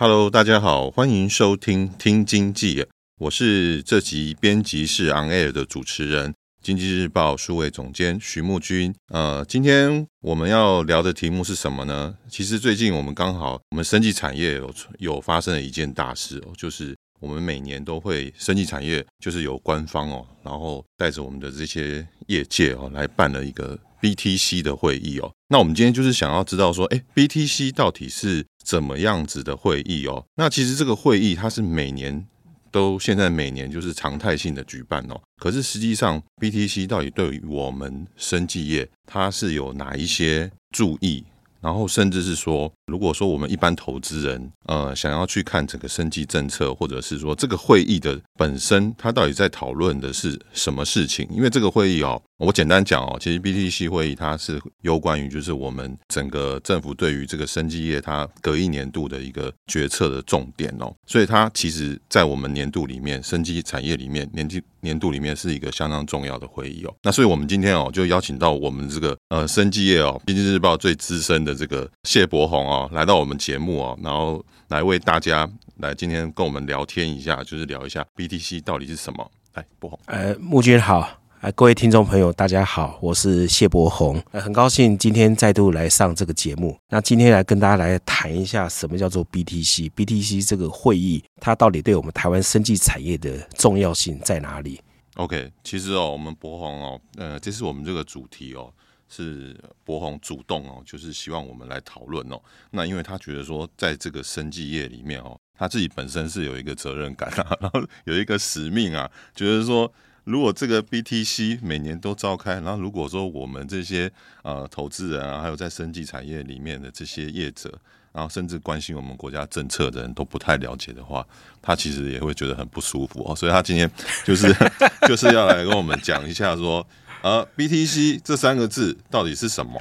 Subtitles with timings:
[0.00, 2.86] Hello，大家好，欢迎收听听经济，
[3.18, 8.94] 我是这集编辑室 On Air 的主持人，经济日报数位总监徐木君。
[9.08, 12.14] 呃，今天我们要聊的题目是什么呢？
[12.28, 25.32] 其实最近我们刚好，我们生技产业有有发生了一件大事哦，就是我们每年都会生技产业就是由官方哦，然后带着我们的这些业界哦来办了一个 BTC 的会议哦。
[25.48, 30.24] 那我们今天就是想要知道说，哎，BTC 到底是怎么样子的会议哦？
[30.36, 32.26] 那其实这个会议它是每年
[32.70, 35.20] 都现在每年就是常态性的举办哦。
[35.40, 41.24] 可是实际上 BTC 到底对于我们生技业它是有哪一些注意？
[41.60, 51.28] 然后甚至是说，如果说我们一般投资人呃想要去看整个生技政策，或者是说这个会议的本身它到底在讨论的是什么事情？
[51.30, 52.20] 因为这个会议哦。
[52.38, 66.94] 我简单讲哦，其实 BTC 会议它是有关于就是我们整个政府对于这个生计业它隔一年度的一个决策的重点哦，所以它其实在我们年度里面，生计产业里面年纪年度里面是一个相当重要的会议哦。
[67.02, 75.48] 那所以我们今天哦就邀请到我们这个呃生技业哦，经济日报最资深的这个谢伯鸿哦来到我们节目哦，然后来为大家
[75.78, 79.30] 来今天跟我们聊天一下，就是聊一下 BTC 到底是什么。
[79.54, 81.08] 来，伯鸿，呃，木君好。
[81.40, 86.76] 啊，各位听众朋友，大家好，我是谢伯鸿，很高兴今天再度来上这个节目。
[86.88, 94.80] 那今天来跟大家来谈一下，什么叫做 BTC？BTC 这个会议，它到底对我们台湾生技产业的重要性在哪里
[95.14, 98.72] ？OK，其实哦，我们伯宏哦，呃，这是我们这个主题哦，
[99.08, 102.40] 是伯鸿主动哦，就是希望我们来讨论哦。
[102.70, 109.92] 那因为他觉得说，在这个生技业里面哦，他自己本身是有一个责任感啊， 然后有一个使命啊，觉得说。
[110.24, 117.72] 如果这个 BTC 每年都召开，然后如果说我们这些呃投资人啊，还有在生技产业里面的这些业者，
[118.12, 121.26] 然后甚至关心我们国家政策的人都不太了解的话，
[121.62, 123.34] 他其实也会觉得很不舒服哦。
[123.34, 123.90] 所以他今天
[124.22, 124.54] 就是
[125.08, 126.86] 就是要来跟我们讲一下说，
[127.28, 129.72] 呃，BTC 这三个字到底是什么？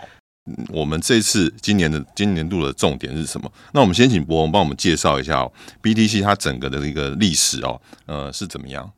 [0.70, 3.50] 我们这次今年的今年度的重点是什么？
[3.74, 8.92] 那我们先请博文帮我们介绍一下哦，BTC 它整个的一个历史哦，呃，是怎么样？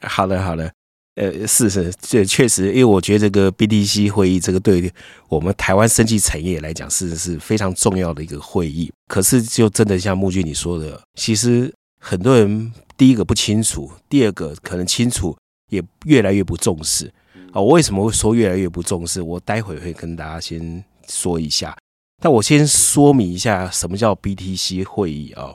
[0.00, 0.72] 好的，好的。
[1.16, 4.90] 呃，是是，这确实，因为我觉得这个 BTC 会议，这个对
[5.28, 8.90] 我们台湾生技产业来讲是是非常重要的一个会议。
[9.08, 15.36] 可是，就真的像木君你说的，其实很多人第一个不清楚，第二个可能清楚
[15.68, 17.12] 也越来越不重视。
[17.52, 19.20] 啊，我为什么会说越来越不重视？
[19.20, 21.76] 我待会会跟大家先说一下。
[22.22, 25.54] 但我先说明一下什么叫 BTC 会议啊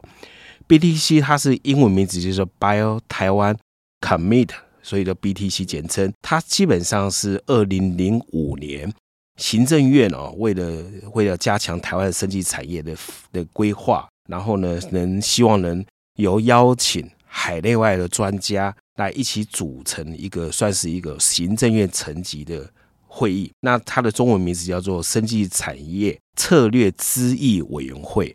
[0.68, 3.58] ？BTC 它是英文名字，就是 Bio Taiwan
[4.02, 4.50] Commit。
[4.82, 8.94] 所以的 BTC 简称，它基本上是二零零五年
[9.38, 10.84] 行政院哦，为了
[11.14, 12.96] 为了加强台湾生技产业的
[13.32, 15.84] 的规划，然后呢，能希望能
[16.18, 22.72] 由邀请海内外的专家来一起组成一个算是一个行政院层级的
[23.06, 23.52] 会议。
[23.60, 28.34] 那它的中文名字叫做生技产业策略咨议委员会。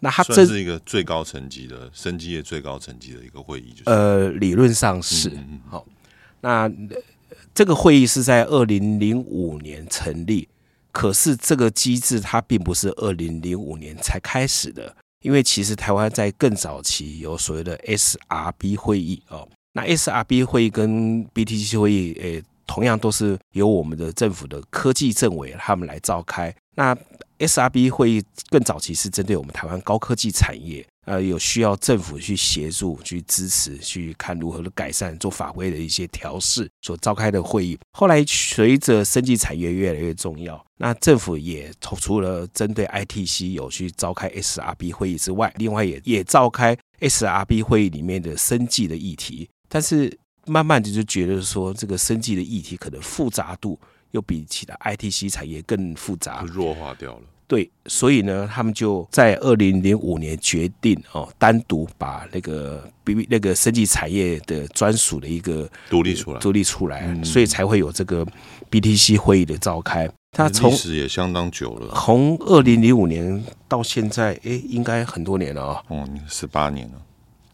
[0.00, 5.30] 那它这是一个最高层级的生技业最高层级的一个会议，就是呃，理论上是
[5.70, 5.86] 好。
[6.40, 6.68] 那
[7.54, 10.48] 这个会议是在二零零五年成立，
[10.90, 19.48] 可是这个机制它并不是二零零五年才开始的，因为其实台湾在更早期有所谓的 SRB 会议哦。
[19.72, 26.54] 那 SRB 会议跟 BTC 会议，诶，同样都是由我们的政府的科技政委他们来召开。
[26.76, 26.94] 那
[27.38, 37.78] SRB 会议更早期是针对我们台湾高科技产业，呃，有需要政府去协助、去支持、去看如何的改善、做法规的一些调试所召开的会议。
[37.92, 49.48] 后来随着生技产业越来越重要，那政府也除了针对 ITC 有去召开 SRB 会议之外，另外也也召开 SRB 会议里面的生计的议题。
[49.68, 50.16] 但是
[50.46, 53.78] 慢慢的就觉得说，这个生计的议题可能复杂度。
[54.14, 57.22] 又比其他 ITC 产业更复杂，弱化掉了。
[57.48, 68.24] 对，所以呢，他们就在二零零五年决定哦，单独把那个 B 那个生技产业的专属的一个独立出来，独立出来，嗯、所以才会有这个
[68.70, 70.08] BTC 会议的召开。
[70.34, 75.98] 它从历史也相当久了，从二零零五年到现在，哎，应该很多年了啊、哦。
[75.98, 77.00] 哦，十八年了。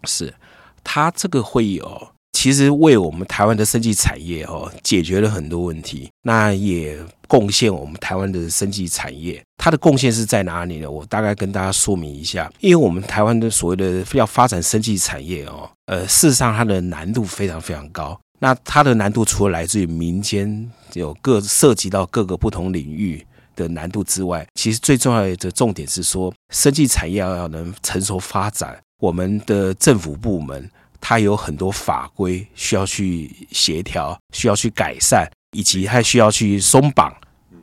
[0.04, 0.34] 是，
[0.82, 2.08] 它这个会议哦。
[2.32, 6.98] 其实为我们台湾的生技产业哦解决了很多问题，那也
[7.28, 9.42] 贡献我们台湾的生技产业。
[9.58, 10.90] 它的贡献是在哪里呢？
[10.90, 12.50] 我大概跟大家说明一下。
[12.60, 18.18] 因为我们台湾的所谓的要发展生技产业哦，呃，事实上它的难度非常非常高。
[18.40, 30.68] 那它的难度除了来自于民间有各涉及到各个不同领域的难度之外，其实最重要的重点是说，生技产业要能成熟发展，我们的政府部门。
[31.02, 35.26] 它有很多法规需要去协调，需要去改善，
[35.56, 37.10] 以及还需要去松绑，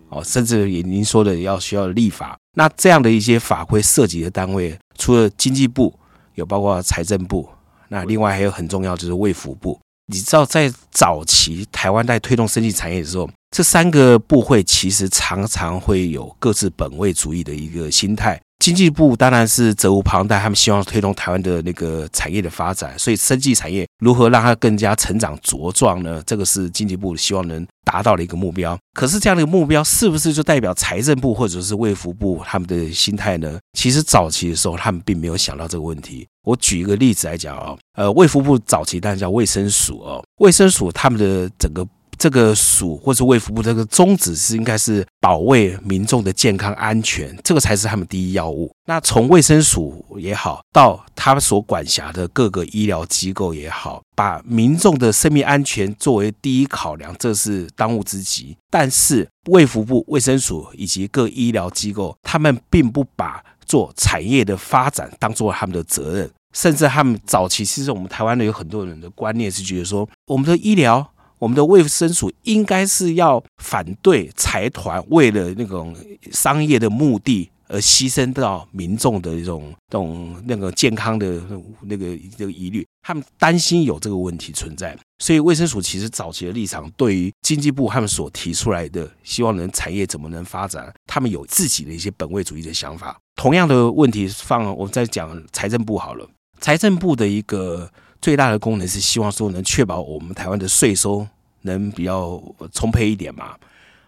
[0.09, 2.35] 哦，甚至也您说的要需要立法。
[2.55, 5.93] 那这样的一些法规涉及的单位，除了经济部，
[6.33, 7.47] 有包括财政部，
[7.89, 9.79] 那另外还有很重要就是卫福部。
[10.09, 18.41] 你知道，在早期台湾在推动生技产业的时候，这三个部会其实常常会有各自本位主义的一个心态。
[18.59, 26.21] 经济部当然是责无旁贷，他们希望推动台湾的那个产业的发展，所以生技产业如何让它更加成长茁壮呢？
[26.25, 28.77] 这个是经济部希望能达到的一个目标。
[28.93, 33.59] 可是这样的一个目标是不是就代表财政部或者是卫福部他们的心态呢？
[33.77, 36.27] 其实早期的时候他们并没有想到这个问题。
[36.43, 41.87] 我举一个例子来讲啊，呃，卫福部早期当然叫卫生署哦，卫生署他们的整个。
[42.17, 48.71] 这个署或者卫福部这个宗旨是应该是保卫民众的健康安全，这个才是他们第一要务。
[48.85, 58.57] 那从卫生署也好，到他所管辖的各个医疗机构也好，把民众的生命安全作为第一考量，这是当务之急。
[58.69, 71.11] 但是卫福部、卫生署以及各医疗机构，他们并不把做产业的发展当做他们的责任，甚至他们早期其实我们台湾的有很多人的观念是觉得说，我们的医疗。
[71.39, 75.95] 我们的卫生署应该是要反对财团为了那种
[76.31, 81.41] 商业的目的而牺牲到民众的一种、这种那个健康的
[81.81, 93.17] 那个这个疑虑，他们担心有这个问题存在，所以卫生署其实早期的立场对于经济部他们所提出来的希望能产业怎么能发展，他们有自己的一些本位主义的想法。
[93.35, 96.27] 同样的问题放我们再讲财政部好了，
[96.59, 97.91] 财政部的一个。
[98.27, 101.25] 最大的功能是希望说能确保我们台湾的税收
[101.61, 102.43] 能比较
[102.73, 103.55] 充沛一点嘛，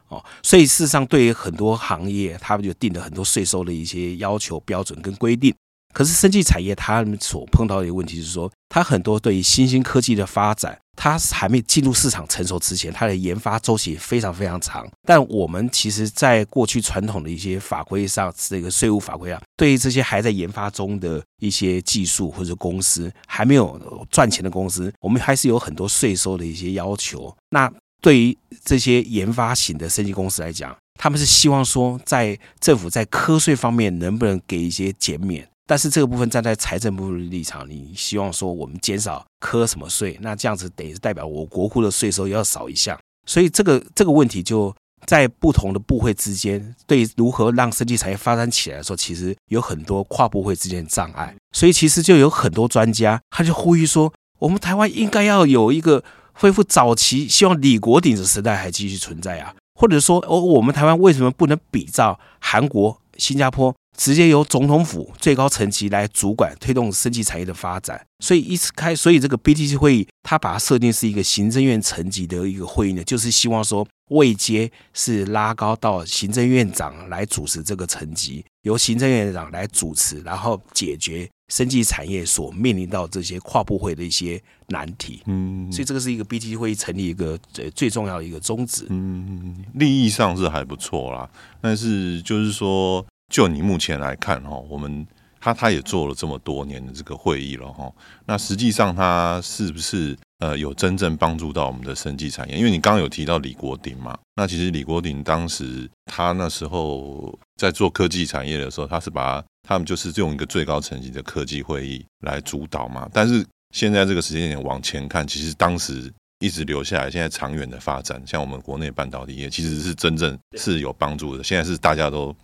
[0.10, 5.56] 哦，所以事实上对于很多行业，他们就定了很多税收的一些要求标准跟规定。
[5.94, 10.78] 可是生技产业他们所碰到的一个问题是说，它很多对于新兴科技的发展。
[11.02, 14.86] 它还没进入市场成熟之前，它的研发周期非常非常长。
[15.04, 27.34] 但我们其实，在过去传统的一些法规上，这个税务法规啊，对于这些还在研发中的一些技术或者公司，还没有赚钱的公司，我们还是有很多税收的一些要求。
[27.52, 27.72] 那
[28.02, 35.48] 对于这些研发型的生技公司来讲，他们是希望说，在政府在课税方面能不能给一些减免？
[35.70, 40.18] 但是这个部分站在财政部的立场，你希望说我们减少科什么税？
[40.20, 44.76] 那这样子等于是代表我国库的税收要少一项，所以这个这个问题就
[45.06, 51.36] 在不同的部会之间，对如何让生技产业发展起来的时候，其实有很多跨部会之间的障碍。
[51.52, 63.76] 所以其实就有很多专家，他就呼吁说，我们台湾应该要有一个恢复早期，希望李国鼎的时代还继续存在啊，或者说，哦，我们台湾为什么不能比照韩国、新加坡？
[63.98, 85.22] 直接由总统府最高层级来主管推动生技产业的发展，所以一次开，所以这个 BTC 会议，它把它设定是一个行政院层级的一个会议呢，就是希望说位阶是拉高到行政院长来主持这个层级，由行政院长来主持，然后解决生技产业所面临到这些跨部会的一些难题。
[85.26, 88.86] 嗯，所以这个是一个 BTC 会议成立一个最最重要的一个宗旨。
[88.90, 91.30] 嗯，利益上是还不错啦，
[91.60, 93.06] 但是就是说。
[93.30, 95.06] 就你目前来看哈，我们
[95.40, 97.90] 他他也做了这么多年的这个会议了哈，
[98.26, 102.58] 那实际上他是不是呃有真正帮助到我们的生技产业？
[102.58, 113.08] 因为你刚刚有提到李国鼎嘛，那其实李国鼎当时他那时候在做科技产业的时候，他是把他们就是用一个最高层级的科技会议来主导嘛。
[113.14, 121.44] 但是现在这个时间点往前看，其实当时一直留下来，现在长远的发展，像我们国内半导体业，其实是真正是有帮助的。
[121.44, 122.36] 现在是大家都。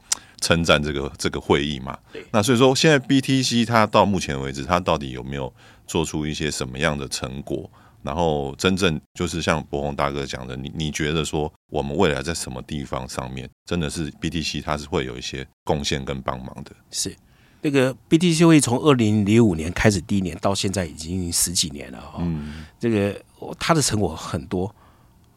[0.46, 1.98] 称赞这个这个会议嘛，
[2.30, 5.52] 那所以说现在 BTC 它到目前为止，它到底有没有
[5.88, 7.68] 做出一些什么样的成果？
[8.04, 16.72] 然后真正就是像博宏大哥讲的，你你觉得说我们未来在什么地方上面，真的是 BTC 它是会有一些贡献跟帮忙的？
[16.92, 17.16] 是。
[17.64, 23.20] 那个 BTC 会从二零零五年开始第一年到现在已经十几年了哈，嗯，这个
[23.58, 24.72] 它的成果很多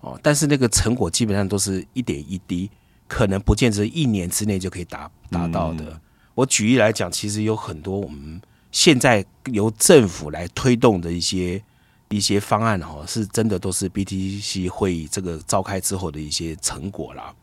[0.01, 2.71] 哦，但是那个成果基本上都是一点一滴，
[3.09, 5.85] 可能不见得一年之内就可以达达到的。
[5.87, 6.01] 嗯、
[6.37, 11.61] 我举例来讲，其实有很多我们现在由政府来推动的一些。
[12.11, 17.35] 一些方案哦，是真的都是 BTC 会议这个召开之后的一些成果啦。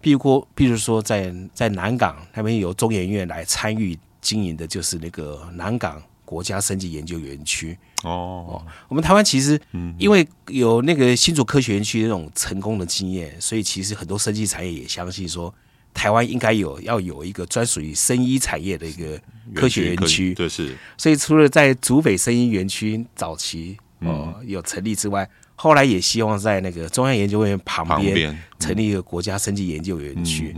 [0.00, 8.64] 譬如说，比如说在在南港那边由中研院来参与经营的，就是那个南港国家生技研究园区哦。
[8.88, 9.60] 我们台湾其实
[9.98, 15.54] 因为有那个新竹科学园区那种成功的经验，所以其实很多生技产业也相信说，
[15.92, 19.20] 台湾应该有要有一个专属于生医产业的一个
[19.54, 20.34] 科学园区。
[20.34, 20.76] 对，是。
[20.96, 23.76] 所以除了在竹北生医园区早期。
[24.04, 30.52] 哦，有成立之外，后来也希望在那个中央研究院旁边成立一个国家生技研究园区。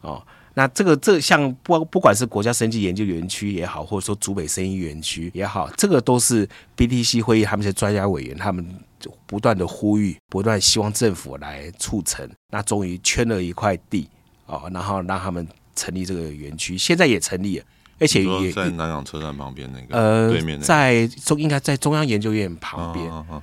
[0.00, 0.20] 哦，
[0.58, 6.44] 那这个这像不不管是国家生技研究园区也好，或者说竹北生医园区也好，这个都是
[6.76, 8.66] BTC 会议他们这些专家委员他们
[9.24, 12.28] 不断的呼吁，不断希望政府来促成。
[12.50, 14.08] 那终于圈了一块地
[14.46, 15.46] 哦，然后让他们
[15.76, 17.64] 成立这个园区，现在也成立了。
[18.00, 23.40] 而且也在南港车站旁边那个呃，对面在中应该在中央研究院旁边哦，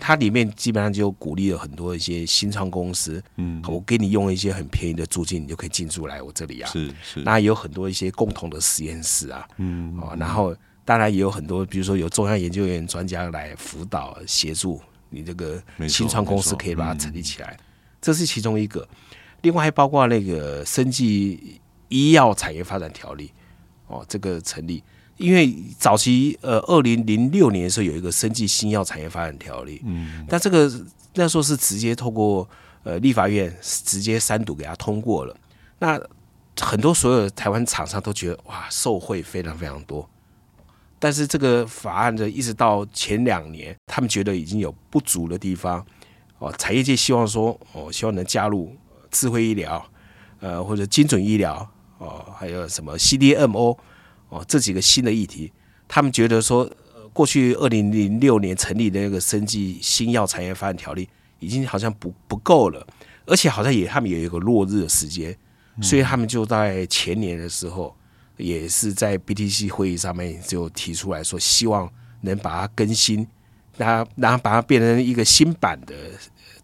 [0.00, 10.54] 它里面基本上就鼓励了很多一些新创公司，嗯，我给你用一些很便宜的租金，你就可以进驻来我这里啊，是是，那也有很多一些共同的实验室啊，嗯，哦，然后
[10.84, 17.56] 当然也有很多，比如说有中央研究院专家来辅导协助你这个新创公司可以把它成立起来，
[18.00, 18.86] 这是其中一个，
[19.42, 23.30] 另外还包括那个生技医药产业发展条例。
[23.86, 24.82] 哦，这个成立，
[25.16, 30.70] 因为早期呃，二零零六年的时候有一个生技新药产业发展条例，嗯，但这个
[31.14, 32.48] 那时候是直接透过
[32.82, 35.36] 呃立法院直接三读给他通过了。
[35.78, 36.00] 那
[36.60, 40.08] 很多所有的台湾厂商都觉得哇，受贿非常非常多。
[40.98, 45.84] 但是这个法案的一直到前两年，他们觉得已经有不足的地方。
[46.38, 48.74] 哦，产业界希望说，哦，希望能加入
[49.10, 49.84] 智慧医疗，
[50.40, 51.68] 呃，或者精准医疗。
[51.98, 53.76] 哦，还有什么 CDMO
[54.34, 55.52] 哦，这几个新的议题，
[55.86, 56.68] 他们觉得说，
[57.12, 62.84] 过去二零零六年成立的那个生技新药产业发展条例，已经好像不不够了，
[63.26, 65.36] 而且好像也他们也有一个落日的时间，
[65.80, 67.94] 所以他们就在前年的时候，
[68.36, 71.88] 也是在 BTC 会议上面就提出来说，希望
[72.22, 73.24] 能把它更新，
[73.76, 75.94] 然后然后把它变成一个新版的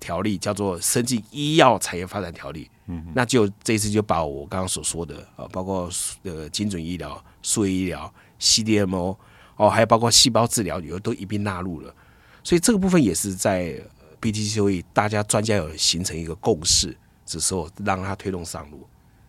[0.01, 2.69] 条例，叫做生技医药产业发展条例。
[3.15, 5.91] 那就这次就把我刚刚所说的啊，包括
[6.23, 9.17] 呃精准医疗、数位医疗、CDMO
[9.57, 11.95] 哦，还有包括细胞治疗，有都一并纳入了。
[12.43, 13.79] 所以这个部分也是在
[14.21, 18.87] BTC 会议大家专家有形成一个共识之后，让它推动上路。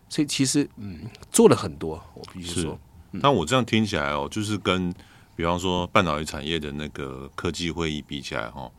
[0.08, 1.00] 所以其实嗯
[1.30, 2.78] 做了很多，我必须说。
[3.20, 4.92] 但我这样听起来哦，就是跟
[5.36, 8.70] 比方说半导体产业的那个科技会议比起来哈，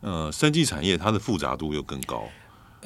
[0.00, 2.24] 呃，生技产业它的复杂度又更高。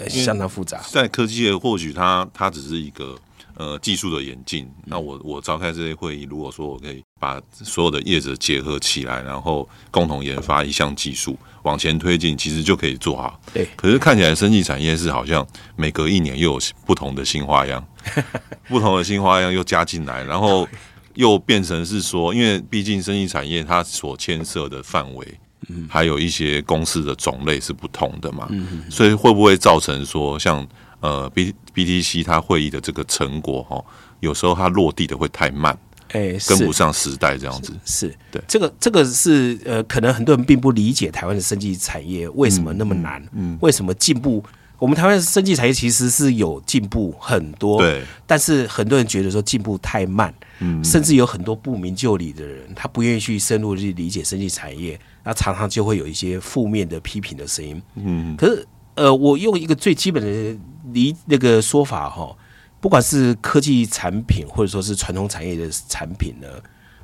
[0.08, 3.16] 相当复杂，在科技业或许它它只是一个
[3.54, 4.70] 呃技术的演进。
[4.84, 13.40] 那我我召开这些会议，如果说我可以把所有的业者结合起来，然后共同研发一项技术往前推进，其实就可以做好。
[13.54, 13.66] 对。
[13.74, 17.82] 可是看起来生技产业是好像每隔一年又有不同的新花样，
[18.68, 20.68] 不同的新花样又加进来，然后
[21.14, 25.40] 又变成是说，因为毕竟生技产业它所牵涉的范围。
[25.88, 28.48] 还有一些公司的种类是不同的嘛，
[28.88, 30.66] 所以会不会造成说像
[31.00, 33.84] 呃 B B T C 它会议的这个成果哈，
[34.20, 35.76] 有时候它落地的会太慢，
[36.12, 37.72] 哎，跟不上时代这样子。
[37.84, 44.42] 是，对，这个这个是呃，可能很多人并不理解台湾的生技产业为什么那么难，嗯，为什么进步？
[44.78, 55.00] 我们台湾的生技产业其实是有进步很多，对，但是很多人觉得说进步太慢，嗯，甚至有很多不明就里的人，他不愿意去深入去理解生技产业。
[55.28, 58.64] 那常常就会有一些负面的批评的声音，嗯，可是
[58.94, 60.56] 呃，我用一个最基本的
[60.92, 62.32] 理那个说法哈，
[62.80, 66.46] 不管是科技产品或者说是传统产业的产品呢，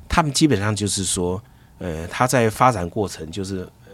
[0.07, 1.43] 他们基本上就是说，
[1.79, 3.91] 呃，它在发展过程就是呃，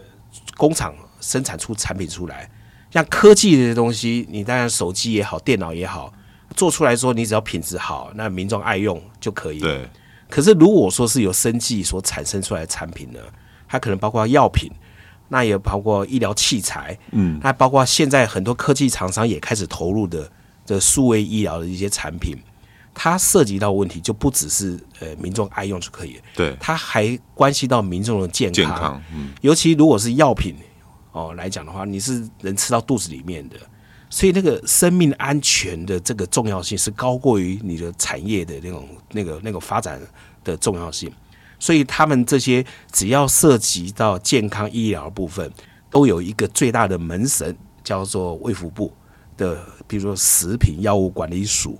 [0.56, 2.48] 工厂生产出产品出来，
[2.92, 6.12] 像科技的东西，你当然手机也好，电脑也好，
[6.54, 9.58] 做出来说你只要品质好，那民众爱用就可以。
[9.58, 9.88] 对。
[10.28, 13.18] 可是如果说是有生计所产生出来的产品呢？
[13.70, 14.68] 它可能包括药品，
[15.28, 20.28] 那也包括医疗器材，嗯，那包括现在很多科技厂商也开始投入的
[20.66, 22.36] 这数位医疗的一些产品，
[22.92, 30.56] 它涉及到问题就不只是呃民众爱用就可以，对，它还关系到民众的健康，健康，嗯，尤其如果是药品
[31.12, 33.56] 哦来讲的话，你是能吃到肚子里面的，
[34.10, 40.00] 所以那个生命安全的这个重要性是高过于你的产业的那种那个那个发展
[40.42, 41.08] 的重要性。
[41.60, 45.52] 所以他们这些只要涉及到健康医疗部分，
[45.90, 48.92] 都有一个最大的门神，叫做卫福部
[49.36, 51.78] 的，比如说食品药物管理署，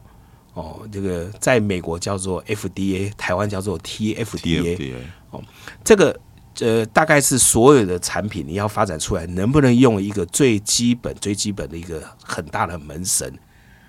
[0.53, 4.97] 哦，这个在美国叫做 FDA，台湾叫做 TFDA，
[5.31, 5.43] 哦，
[5.83, 6.21] 这个
[6.59, 13.33] 呃大概是所有的产品你要发展出来，能不能用一个最基本、最基本的一个很大的门神？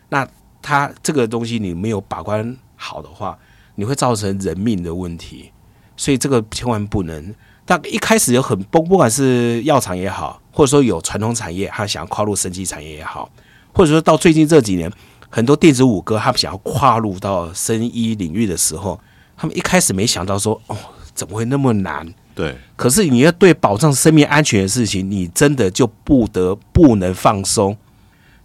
[0.10, 0.28] 那
[0.62, 3.38] 它这个东西你没有把关好的话，
[3.76, 5.52] 你会造成人命的问题。
[6.02, 7.36] 所以这个千万不能。
[7.64, 13.30] 但一开始有很不不管是药厂也好，或者说有传统产业，他想要跨入生技产业也好，
[13.72, 14.92] 或者说到最近这几年，
[15.30, 19.00] 很多电子五哥他们想要跨入到生医领域的时候，
[19.38, 20.76] 他们一开始没想到说哦，
[21.14, 22.12] 怎么会那么难？
[22.34, 22.56] 对。
[22.76, 27.78] 可是你要对保障生命安全的事情，你真的就不得不能放松，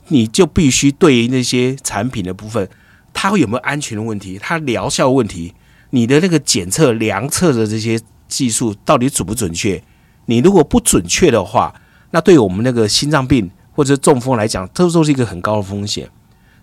[0.09, 2.69] 你就必须对于那些产品的部分，
[3.15, 5.55] 它会有没有安全的问题，它疗效问题。
[5.97, 7.99] 你的那个检测量测的这些
[8.29, 9.83] 技术到底准不准确？
[10.27, 11.75] 你如果不准确的话，
[12.11, 16.07] 那对我们那个心脏病或者中风来讲，这都是一个很高的风险。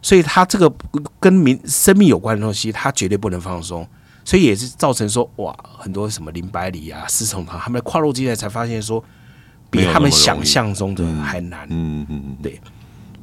[0.04, 0.72] 所以它这个
[1.20, 3.88] 跟民生命有关的东西，它绝对不能放松。
[4.24, 9.04] 所以也是造成说，哇，很多什么林百里啊、司崇堂他们跨入进来才发现说，
[9.72, 11.66] 比他们想象中的还难。
[11.72, 12.62] 嗯嗯嗯，对。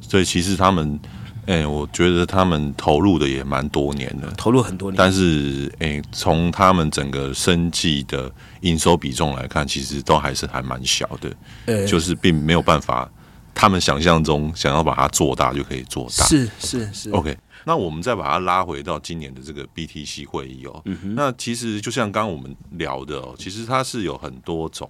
[0.01, 0.99] 所以其实他们。
[1.47, 4.95] 哎、欸，我觉得他们投入的也蛮多年的，投入很多年。
[4.95, 8.31] 但是，哎、欸，从他们整个生计的
[8.61, 13.09] 营收比重来看，其实都还是还蛮小的，呃，就是并没有办法，
[13.55, 16.25] 他们想象中想要把它做大就可以做大。
[16.25, 17.09] 是是是。
[17.09, 20.79] OK，那我们再把它拉回到今年的这个 BTC 会议哦。
[20.85, 21.15] 嗯哼。
[21.15, 24.87] 那其实就像刚刚我们聊的哦，其实它是有很多种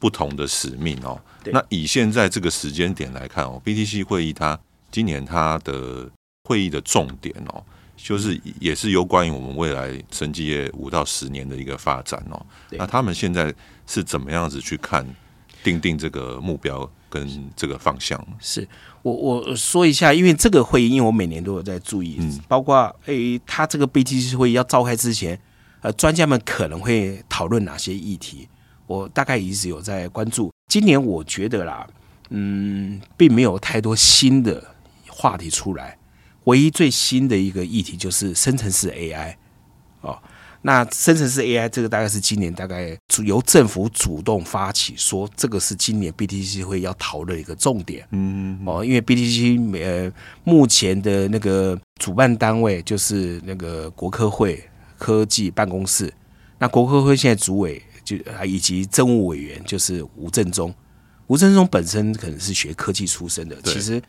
[0.00, 1.16] 不同的使命哦。
[1.44, 4.58] 那以现在这个时间点来看哦，BTC 会议它。
[4.96, 6.10] 今年他的
[6.44, 7.62] 会议的重点哦，
[7.98, 12.46] 就是也是有关于我们未来生技业五到十年的一个发展哦。
[12.70, 13.54] 那他们现在
[13.86, 15.06] 是怎么样子去看
[15.62, 18.18] 定定这个目标跟这个方向？
[18.40, 18.66] 是
[19.02, 25.38] 我我说一下，因为这个会议，因为我每年都有在注意，嗯，包括诶，他这个 BTC 会议要召开之前，
[25.82, 28.48] 呃，专家们可能会讨论哪些议题，
[28.86, 30.50] 我大概一直有在关注。
[30.72, 31.86] 今年我觉得啦，
[32.30, 34.72] 嗯，并没有太多新的。
[35.18, 35.96] 话题出来，
[36.44, 39.34] 唯一最新的一个议题就是生成式 AI
[40.02, 40.18] 哦。
[40.60, 48.06] 那生成式 AI 这个大概是今年大概由政府主动发起，说这个是今年 BTC 会要讨论一个重点。
[48.10, 50.12] 嗯哦，因为 BTC 呃
[50.44, 54.62] 目前的那个主办单位就是那个国科会
[54.98, 56.12] 科技办公室，
[56.58, 60.74] 那国科会现在主委就以及政务委员就是吴振中，
[61.28, 64.02] 吴振中本身可能是学科技出身的，其实。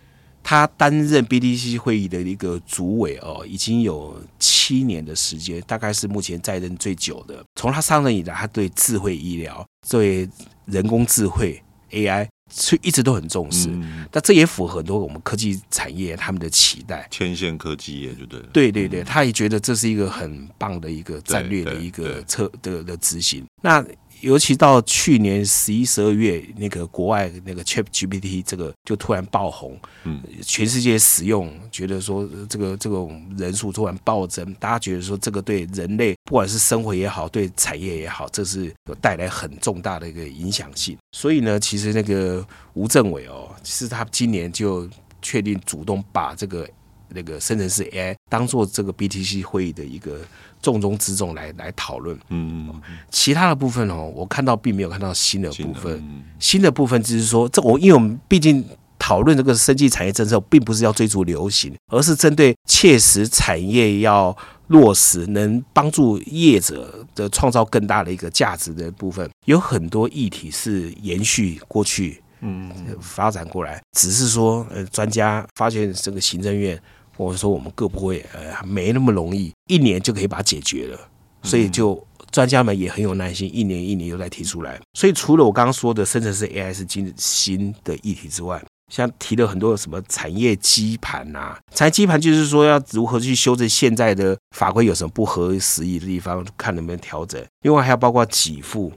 [0.50, 7.44] 他担任 BDC 会议的一个主委哦，已经有七年的时间，大概是目前在任最久的。
[7.56, 10.26] 从他上任以来，他对智慧医疗、对
[10.64, 13.68] 人工智慧 AI 是一直都很重视。
[13.70, 17.06] 嗯，那这也符合很多我们科技产业他们的期待。
[17.12, 18.40] 天线科技业，就对。
[18.54, 23.46] 对对对，他也觉得这是一个很棒的一个战略的一个策的的执行。
[23.62, 23.86] 那
[24.22, 40.98] 尤其到去年十一、十二月，那个国外那个 ChatGPT 这个就突然爆红，嗯，全世界使用，觉得说这个这种人数突然暴增，大家觉得说这个对人类不管是生活也好，对产业也好，这是有带来很重大的一个影响性。
[41.12, 44.90] 所以呢，其实那个吴政委哦，是他今年就
[45.22, 46.68] 确定主动把这个
[47.10, 50.22] 那个生成式 AI 当做这个 BTC 会议的一个。
[50.62, 52.70] 重中之重来来讨论，嗯，
[53.12, 55.74] 其他的部分哦，我看到并没有看到新的部分。
[55.74, 58.66] 新的，嗯、新的部分就是说，这我因为我们毕竟
[58.98, 64.36] 讨论这个生技产业政策，并不是要追逐流行，而是针对切实产业要
[64.68, 69.30] 落实，能帮助业者的创造更大的一个价值的部分。
[69.46, 76.78] 有很多议题是延续过去，嗯，发展过来，只是说，呃，专家发现这个行政院。
[77.18, 81.00] 我说我们各部会呃没那么容易，一年就可以把它解决了，
[81.44, 82.02] 所以就
[82.32, 84.80] 专家们也很有耐心，一年一年又再提出来。
[84.94, 97.44] 所以除了我刚刚说的生成式 AI 是新新的议题之外，像提了很多什么产业基盘啊，产业基盘就是说要如何去修正现在的法规有什么不合时宜的地方，看能不能调整。
[97.64, 98.94] 另外还要包括给付，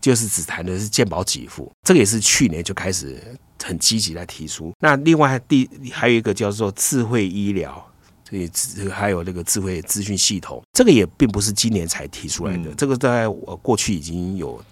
[0.00, 3.16] 就是只谈的是健保给付，这个也是去年就开始。
[3.64, 4.72] 很积极来提出。
[4.78, 7.84] 那另外第还有一个叫做智慧医疗，
[8.24, 8.38] 这
[8.84, 14.62] 个还有那个智慧资讯系统，这个也并不是今年才提出来的，这个在我过去已经有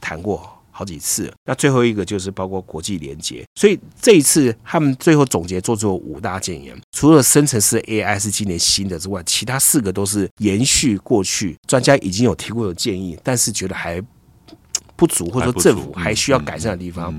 [0.00, 1.30] 谈过好几次。
[1.44, 14.00] 那最后一个就是包括国际连接，所以这一次他们最后总结做出五大建言，除了生成式 AI 是今年新的之外，其他四个都是延续过去专家已经有提过的建议，但是觉得还
[14.96, 17.14] 不足，或者说政府还需要改善的地方。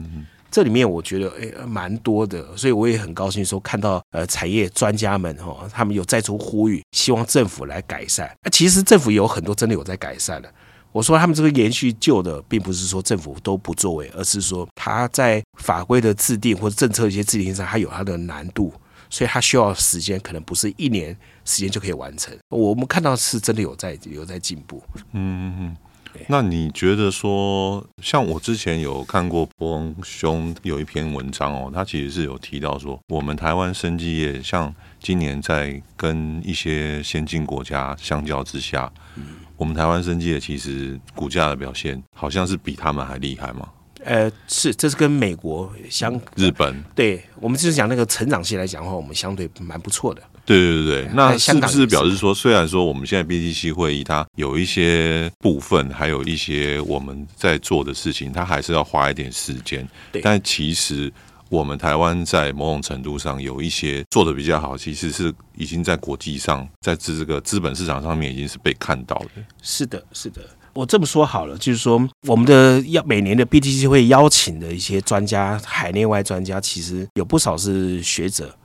[0.49, 8.33] 这里面我觉得诶蛮多的，所以我也很高兴说看到呃产业专家们哈，他们有再出呼吁，希望政府来改善。
[8.43, 10.51] 那其实政府有很多真的有在改善的。
[10.93, 18.73] 我说他们这个延续旧的，并不是说政府都不作为，而是说他在法规的制定或者政策一些制定上，它有它的难度，
[19.09, 22.33] 所以它需要时间，可能不是一年时间就可以完成。
[22.49, 24.81] 我们看到是真的有在有在进步。
[25.11, 25.77] 嗯嗯。
[26.27, 39.23] 那你觉得说，像我之前有看过波翁兄有一篇文章哦，他其实是有提到说，我们台湾生技业像今年在跟一些先进国家相较之下，嗯
[39.55, 43.67] 我们台湾生技业其实股价的表现好像是比他们还厉害吗？
[44.05, 50.21] 呃，是，这是跟美国相日本，对我们就是讲那个成长性来讲的话，我们相对蛮不错的。
[50.47, 59.85] 对对对对，那是不是表示说，虽然说我们现在 BTC 会议它有一些部分，还有一些我们在做的事情，它还是要花一点时间。
[60.13, 61.11] 对，但其实
[61.49, 69.43] 我们台湾在某种程度上有一些做的比较好，其实是已经在国际上，在这个资本市场上面已经是被看到的。
[69.61, 70.41] 是的，是的。
[70.73, 78.55] 我这么说好了，就是说我们的要每年的 BTC 会邀请的一些专家，海内外专家，其实有不少是学者。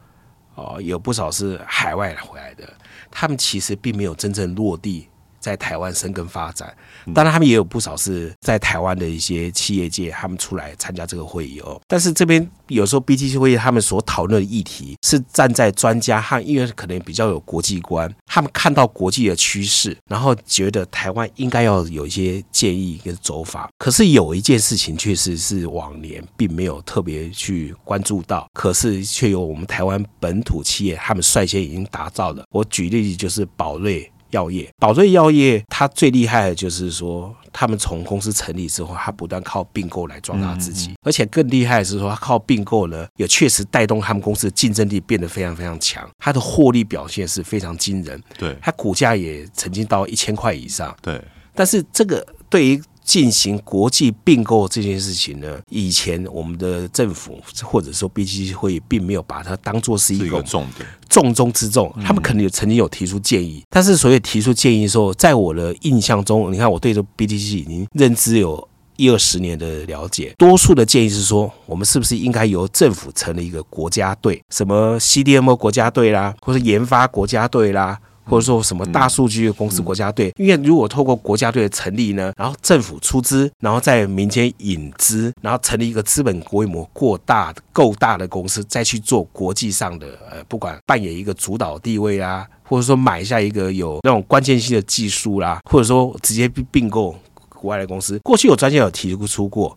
[0.55, 2.73] 哦，有不少是海外回来的，
[3.11, 5.09] 他们其实并没有真正落地。
[5.43, 6.73] 在台湾生根发展，
[7.13, 11.79] 当然他们也有不少是在台湾的一些企业界，他们出来参加这个会议哦。
[11.89, 23.69] 但是这边有时候 BTC 会议他们所讨论的议题是站在专家和因为可能比较有国际观，他们看到国际的趋势，然后觉得台湾应该要有一些建议跟走法。
[23.79, 32.45] 可是有一件事情确实是往年并没有特别去关注到，可是却由我们台湾本土企业他们率先已经打造了。
[32.51, 34.09] 我举例子就是宝瑞。
[34.33, 48.21] 药业，宝瑞药业，它最厉害的就是说，他们从公司成立之后，它不断靠并购来壮大自己，嗯嗯，而且更厉害的是说，它靠并购呢，也确实带动他们公司的竞争力变得非常非常强，它的获利表现是非常惊人。
[48.37, 50.95] 对，它股价也曾经到一千块以上。
[51.01, 51.23] 对，
[51.55, 61.93] 但是这个对于进行国际并购这件事情呢，以前我们的政府或者说 BTC 会议并没有把它当做是一个重点、重中之重。
[62.05, 77.99] 他们可能有曾经有提出建议，但是所谓提出建议的时候，在我的印象中，你看我对这 BTC 已经认知有一二十年的了解，多数的建议是说，我们是不是应该由政府成立一个国家队，什么 CDMO 国家队啦，或者研发国家队啦。
[78.25, 97.15] 或者说什么大数据公司国家队，因为如果透过国家队的成立呢，然后政府出资，然后在民间引资，然后成立一个资本规模过大、够大的公司，再去做国际上的呃，不管扮演一个主导地位啊，或者说买下一个有那种关键性的技术啦，或者说直接并购
[97.49, 99.77] 国外的公司，过去有专家有提出过。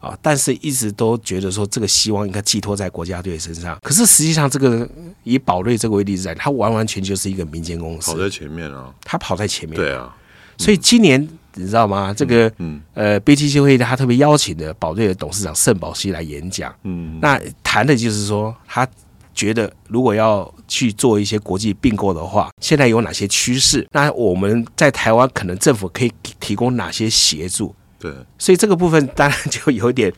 [0.00, 3.78] 啊，但是一直都觉得说这个希望应该寄托在国家队身上。
[3.82, 4.88] 可是实际上，这个
[5.24, 8.92] 以宝瑞这个为例子，它完完全就是一个民间公司，跑在前面啊。
[9.02, 10.14] 它跑在前面，对啊。
[10.58, 11.20] 所以今年
[11.54, 12.14] 你知道吗？
[12.16, 16.74] 这个嗯呃，BTC 会议他特别邀请的宝瑞的董事长盛宝熙来演讲。
[16.84, 18.86] 嗯，那谈的就是说，他
[19.34, 23.86] 觉得如果要去做一些国际并购的话，现在有哪些趋势？
[23.92, 27.74] 那我们在台湾可能政府可以提供哪些协助？
[27.98, 30.12] 对，所以这个部分当然就有点，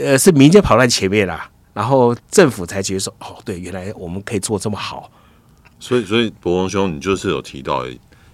[0.00, 5.10] 呃，是民间跑在前面啦，然后政府才觉得说，哦，对，原来我们可以做这么好。
[5.78, 7.84] 所以，所以博文兄，你就是有提到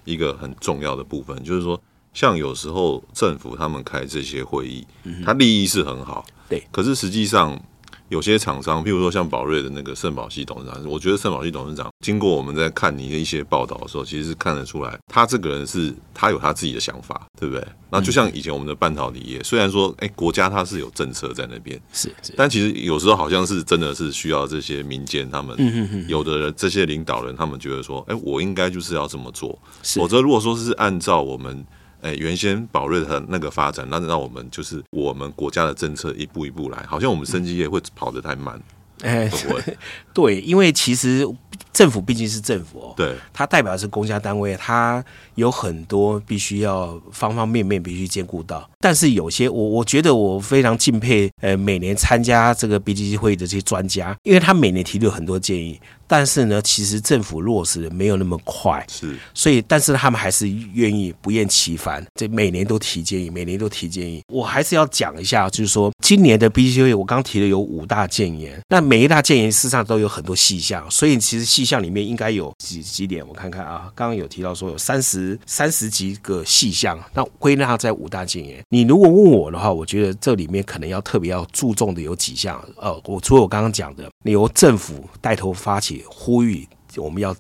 [0.05, 1.81] 一个很重要的部分，就是说，
[2.13, 4.87] 像有时候政府他们开这些会议，
[5.25, 7.61] 他利益是很好，对，可是实际上。
[8.09, 17.67] 有些厂商，譬如说像宝瑞的那个盛宝系董事长，我觉得盛宝系董事长经过我们在看你的一些报道的时候，其实是看得出来，他这个人是他有他自己的想法，对不对？
[17.91, 31.65] 那就像以前我们的半导体业，虽然说哎国家它是有政策在那边，是，但其实有时候好像是真的是需要这些民间他们，有的人这些领导人他们觉得说，哎，我应该就是要这么做，否则如果说是按照我们。
[32.03, 38.61] 哎，原先宝瑞的那个发展，那让我们就是我们国家的政策一步一步来，好像我们生技业会跑得太慢。
[39.03, 39.31] 哎，
[40.15, 41.29] 对，因为其实
[41.71, 45.05] 政府毕竟是政府哦，对，它代表的是公家单位，它
[45.35, 48.67] 有很多必须要方方面面必须兼顾到。
[48.81, 64.23] 但是有些我我觉得我非常敬佩，呃，每年参加这个 BGC 会议的这些专家，因为他每年提出很多建议，但是呢，其实政府落实的没有那么快，是，所以，但是他们还是愿意不厌其烦，这每年都提建议，每年都提建议。
[64.29, 78.63] 我还是要讲一下，就是说，今年的议，我刚提的有五大建言，那每一大建言事实上都有很多细项，所以其实细项里面应该有几几点，我看看啊，刚刚有提到说有三十三十几个细项，那归纳在五大建言。
[78.69, 85.96] 你如果问我的话，我觉得这里面可能要特别要注重的有几项，呃，我除了我刚刚讲的，由政府带头发起。
[86.09, 87.35] 呼吁我们要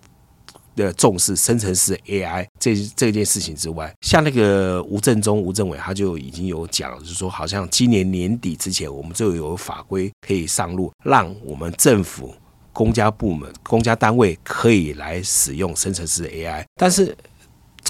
[0.74, 12.34] 的重视生成式 AI 这这件事情之外，像那个吴振中、吴政委他就已经有讲，就是说好像今年年底之前，我们就有法规可以上路，让我们政府、
[12.72, 17.16] 公家部门、公家单位可以来使用生成式 AI，但是。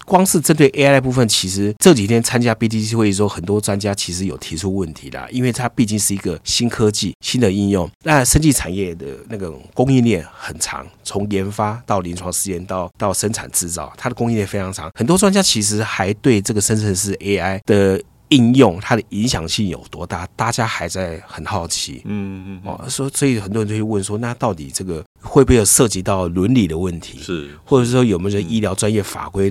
[0.07, 7.91] 光是针对 AI 的部分，其实这几天参加 BTC 会议的时候，很多专家其实有提出问题啦，因为它毕竟是一个新科技、新的应用。
[8.05, 14.91] 那生技产业的那个供应链很长，从研发到临床试验到到生产制造，它的供应链非常长。
[14.95, 18.03] 很多专家其实还对这个生成式 AI 的。
[18.31, 20.27] 应用它的影响性有多大？
[20.35, 22.03] 大家还在很好奇。
[22.07, 27.19] 嗯嗯哦，说所以很多人就会问说，那到底这个会不会有涉及到伦理的问题？
[27.19, 29.51] 是，或者说有没有医疗专业法规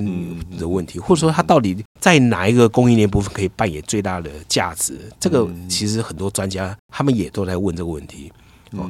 [0.57, 0.99] 的问题？
[0.99, 4.99] 或者说它到底在哪一个供应链部分可以扮演最大的价值？
[5.19, 8.31] 这个其实很多专家他们也都在问这个问题。
[8.71, 8.89] 哦，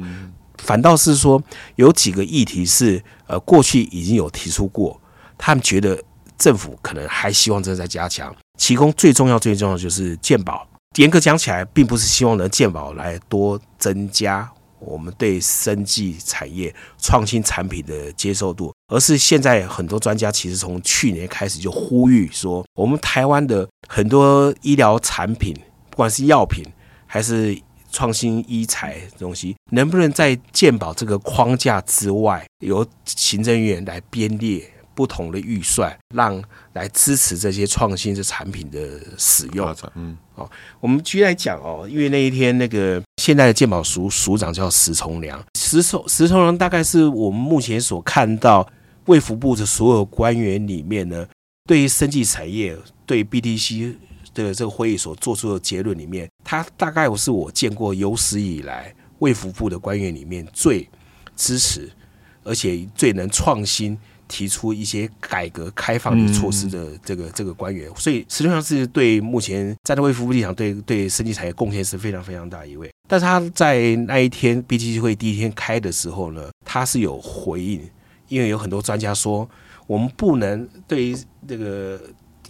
[0.58, 1.42] 反倒是说
[1.74, 5.00] 有几个议题是呃过去已经有提出过，
[5.36, 6.00] 他们觉得
[6.38, 8.34] 政府可能还希望这在加强。
[8.58, 10.66] 其中最重要、最重要的就是健保。
[10.96, 25.54] 严格讲起来，并不是希望能健保来多增加我们对生技产业创新产品的接受度，而是现在很多专家其实从去年开始就呼吁说，我们台湾的很多医疗产品，
[25.90, 26.64] 不管是药品
[27.06, 27.58] 还是
[27.90, 34.70] 创新医材东西，能不能在健保这个框架之外，由行政院来编列。
[34.96, 38.80] 不同的预算，让来支持这些创新的产品的
[39.18, 39.76] 使用。
[39.94, 48.66] 嗯，哦，我们举例来讲哦，因为那一天那个现在的鉴宝署署长叫石崇良，石崇石崇良大概是我们目前所看到
[49.04, 51.26] 卫福部的所有官员里面呢，
[51.68, 53.94] 对于生技产业对 BDC
[54.32, 60.88] 的这个会议所做出的结论里面，他大概我是我见过有史以来卫福部的官员里面最
[61.36, 61.90] 支持，
[62.44, 63.98] 而且最能创新。
[64.28, 72.90] 提出一些改革开放的措施的这个、嗯、这个官员，所以实际上是对目前站在卫服务立场，对对生技产业贡献是非常非常大一位。
[73.08, 77.80] 但是他在那一天 BDC 会第一天开的时候呢，他是有回应，
[78.28, 79.48] 因为有很多专家说，
[79.86, 82.00] 我们不能对于这个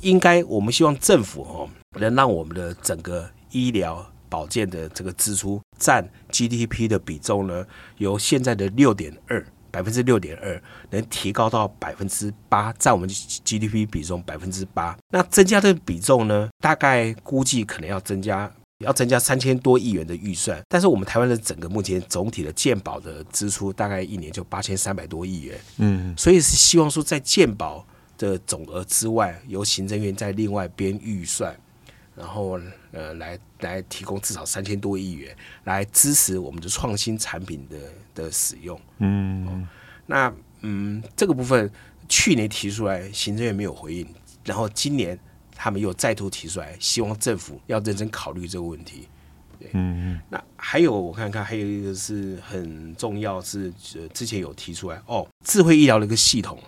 [0.00, 7.66] 应该，我们希望政府哦能让我们的整个医疗保健的这个支出占 GDP 的比重呢，
[7.98, 9.44] 由现在的六点二。
[9.76, 14.96] 百分之六点二能提高到百分之八，占我们 GDP 比重百分之八。
[15.10, 20.58] 那增加这个比重呢，大概估计可能要增加，要增加三千多亿元的预算。
[20.66, 25.58] 但是我们台湾的整个目前总体的健保的支出，大概一年就八千三百多亿元。
[25.76, 27.86] 嗯，所以是希望说，在健保
[28.16, 31.54] 的总额之外，由行政院再另外编预算。
[32.16, 32.58] 然后
[32.92, 37.76] 呃，来来提供至少三千多亿元来支持我们的创新产品的
[38.16, 38.80] 的使用。
[38.98, 39.68] 嗯，哦、
[40.06, 41.70] 那嗯，这个部分
[42.08, 44.04] 去年提出来，行政院没有回应，
[44.44, 45.16] 然后今年
[45.54, 49.06] 他们又再度提出来，希望政府要认真考虑这个问题。
[49.60, 50.20] 对，嗯嗯。
[50.28, 53.72] 那还有我看看，还有一个是很重要，是
[54.12, 56.58] 之前有提出来哦，智慧医疗的一个系统。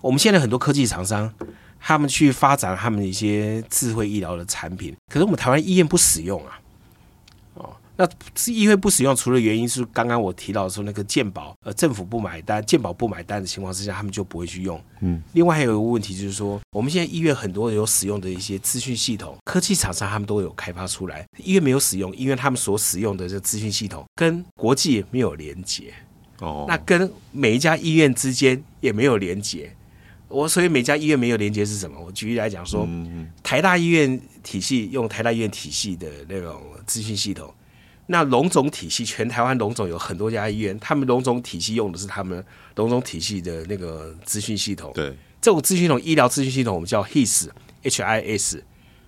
[0.00, 1.34] 我们现在很多科技厂商。
[1.78, 6.58] 他们去发展他们的一些智慧医疗的产品，可是我们台湾医院不使用啊。
[7.96, 14.80] 哦，那是医院不使用，除了原因是刚刚我提到说那个健保，呃，政府不买单，健保不买单的情况之下，他们就不会去用。
[15.00, 25.92] 嗯，另外还有一个问题就是说，我们现在医院很多有使用的一些资讯系统，科技厂商他们都有开发出来，医院没有使用，因为他们所使用的这资讯系统跟国际没有连接。
[26.40, 29.72] 哦，那跟每一家医院之间也没有连接。
[30.28, 31.98] 我所以每家医院没有连接是什么？
[31.98, 32.86] 我举例来讲说，
[33.42, 37.48] 台大医院体系用台大医院体系的那种资讯系统，
[38.06, 42.44] 那龙总体系全台湾龙总有很多家医院，他们龙总体系用的是他们
[42.76, 44.92] 龙总体系的那个资讯系统。
[44.94, 47.48] 对，这种资讯系统医疗资讯系统我们叫 HIS
[47.82, 48.62] H I S。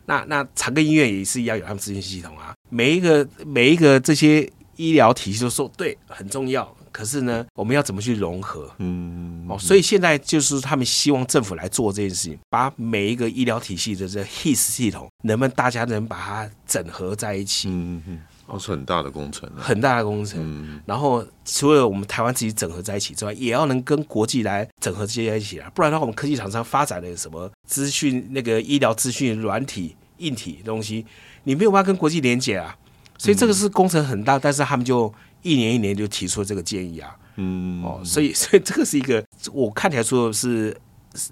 [0.07, 2.55] 那那长庚医院也是一样有他们资讯系统啊。
[2.71, 6.75] 每一个每一个这些医疗体系都说对很重要。
[6.91, 8.69] 可是呢，我们要怎么去融合？
[8.79, 17.69] 嗯，哦，所以现在就是他们希望政府来做这件事情，把每一个医疗体系的这 HIS 系统，能不能大家能把它整合在一起？
[17.69, 20.41] 嗯嗯，哦，是很大的工程，啊，很大的工程。
[20.43, 31.05] 嗯、然后除了我们台湾自己整合在一起之外，也要能跟国际来整合接在一起啊，不然的话，我们科技厂商发展的什么资讯、那个医疗资讯、软体、硬体东西，
[31.45, 32.75] 你没有办法跟国际连接啊。
[33.19, 37.15] 所以这个是工程很大，嗯、但是他们就一年一年就提出这个建议啊。
[37.37, 40.75] 嗯，哦，所以 所以这个是一个我看起来说的是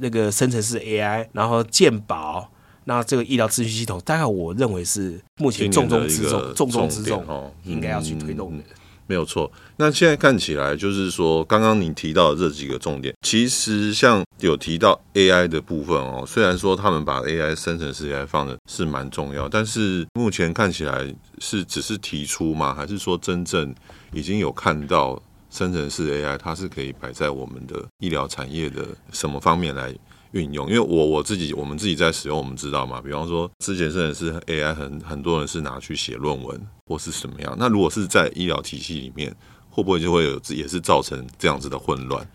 [0.01, 2.51] 那个生成式 AI，然后鉴保。
[2.89, 8.63] 那这个医疗资讯系统，大概我认为是目前重中之重、重中之重哦，应该要去推动的。
[8.63, 8.75] 嗯、
[9.09, 9.51] 没有错。
[9.77, 22.73] 那现在看起来，就是说，刚刚你提到的这几个重点，其实像有提到 AI 的部分哦，虽然说他们把 AI 生成式 AI 放的是蛮重要，但是目前看起来是只是提出吗？
[22.73, 23.75] 还是说真正
[24.13, 25.21] 已经有看到
[25.51, 29.93] 生成式 AI 它是可以摆在我们的医疗产业的什么方面来？
[30.37, 33.01] 运用，因为我我自己我们自己在使用，我们知道嘛。
[33.01, 37.57] 比方说，之前甚至是 AI，很很多人是拿去写论文或是什么样。
[37.59, 39.35] 那如果是在医疗体系里面，
[39.71, 42.27] 会不会就会有也是造成这样子的混乱？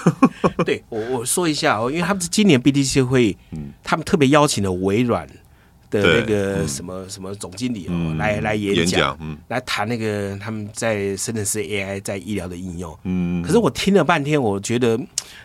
[0.64, 5.28] 对我我说一下哦，因为他们是今年 BDC 会，嗯，他们特别邀请了微软。
[5.90, 12.96] 的那个什么什么总经理哦，嗯、来来演讲，嗯、来谈那个他们在深圳市 AI 在医疗的应用。
[13.04, 14.98] 嗯，可是我听了半天，我觉得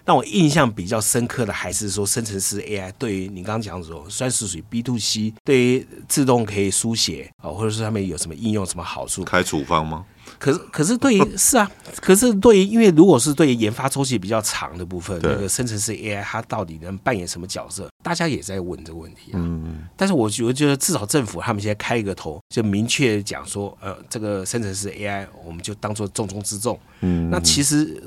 [0.05, 9.23] 让我印象比较深刻的还是说深圳市 AI 对于你刚刚讲的时候，算是属于 B to C，对于自动可以书写啊，或者是他们有什么应用、什么好处？
[9.23, 10.05] 开处方吗？
[10.39, 11.69] 可是， 可是对于 是啊，
[12.01, 17.87] 可是对于因为如果是对于研发周期比较长的部分，那个生成式 AI 它到底能扮演什么角色？
[18.03, 19.35] 大家也在问这个问题啊。
[19.35, 26.79] 嗯，但是我觉得，至少政府他们现在开一个头，就明确讲说，呃，这个生成式 AI 我们就当做重中之重。
[27.01, 28.03] 嗯，那其实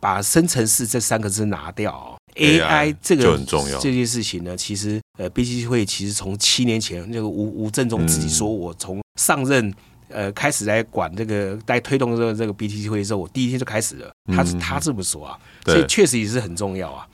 [0.00, 9.72] 把生成式这三个字拿掉，AI 这个很重要这件事情呢，其实呃，BTC 会其实从七年前那个吴吴振中自己说，我从上任。
[10.08, 14.10] 呃，开始来管这个，在推动这个这个 BTC 会的时候，我第一天就开始了。
[14.34, 17.06] 他是他这么说啊，所以确实也是很重要啊。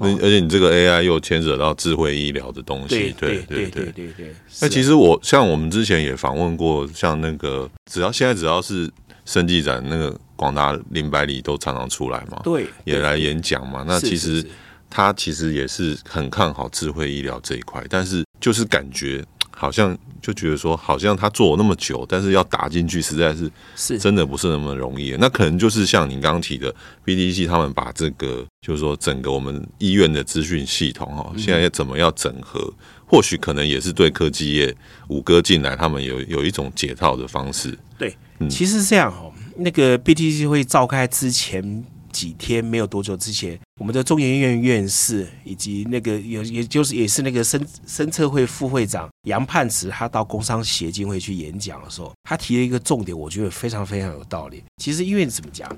[0.00, 4.34] 而而且你这个 AI 又牵扯到智慧医疗的东西，对对对对对对。
[4.60, 8.88] 那其实我像我们之前也访问过，像那个只要现在只要是
[9.24, 13.84] 生技展，那个广达林百里都常常出来嘛，对，也来演讲嘛。
[13.86, 14.46] 那其实
[14.88, 19.24] 他其实也是很看好智慧医疗这一块，但是就是感觉。
[19.50, 25.16] 好像就觉得说，好像他做了那么久，但是要打进去，实在是是真的不是那么容易。
[25.18, 26.72] 那可能就是像您刚刚提的
[27.04, 32.72] ，BTC 他们把这个，就是说整个我们医院的资讯系统哈，现在要怎么要整合，
[33.04, 34.72] 或许可能也是对科技业
[35.08, 37.76] 五哥进来，他们有有一种解套的方式。
[37.98, 38.16] 对，
[38.48, 41.84] 其实是这样哦，那个 BTC 会召开之前。
[42.12, 54.62] 几天没有多久之前，我们的中研院院士以及那个也也就是也是那个生生测会副会长杨盼慈，他到工商协进会去演讲的时候，他提了一个重点，我觉得非常非常有道理。
[54.82, 55.68] 其实因为怎么讲，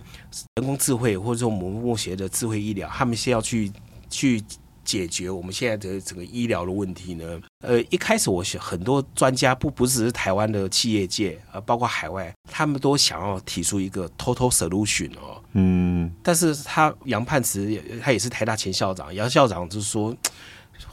[0.56, 3.70] 人工智慧或者说我们目前的智慧医疗，他们先要去
[4.08, 4.42] 去。
[4.84, 7.40] 解决我们现在的整个医疗的问题呢？
[7.60, 15.42] 呃，一开始我想很多专家不不只是台湾的企业界，呃，包括海外，他们都想要提出一个 total solution 哦。
[15.52, 20.16] 嗯，但是他杨盼慈，他也是台大前校长，杨校长就是说，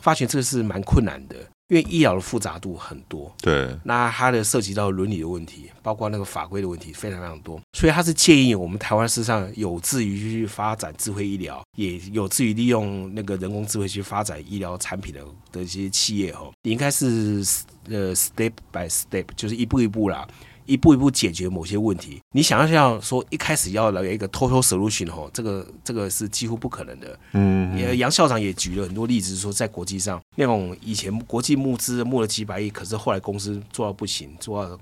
[0.02, 1.36] 发现这个是蛮困难的。
[1.70, 17.44] 因为医疗的复杂度很多，对，那它的涉及到伦理的问题，包括那个法规的问题，非常非常多，所以他是建议我们台湾事实上有志于去发展智慧医疗，也有志于利用那个人工智慧去发展医疗产品的的一些企业哦，应该是
[17.90, 20.26] 呃 step by step，就是一步一步啦。
[20.68, 27.20] 一步一步解决某些问题，你想要像说一开始要来一个 total solution 哦，这个这个是几乎不可能的。
[27.32, 34.78] 嗯，也，杨校长也举了很多例子，说在国际上那种以前国际募资募了几百亿，可是后来公司做到不行，做到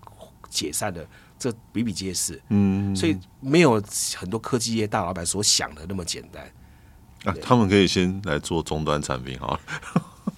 [0.49, 2.33] 解散的，这比比皆是。
[2.49, 3.81] 嗯，嗯，所以没有
[4.15, 6.43] 很多科技业大老板所想的那么简单。
[7.25, 9.59] 啊，他们可以先来做终端产品哈。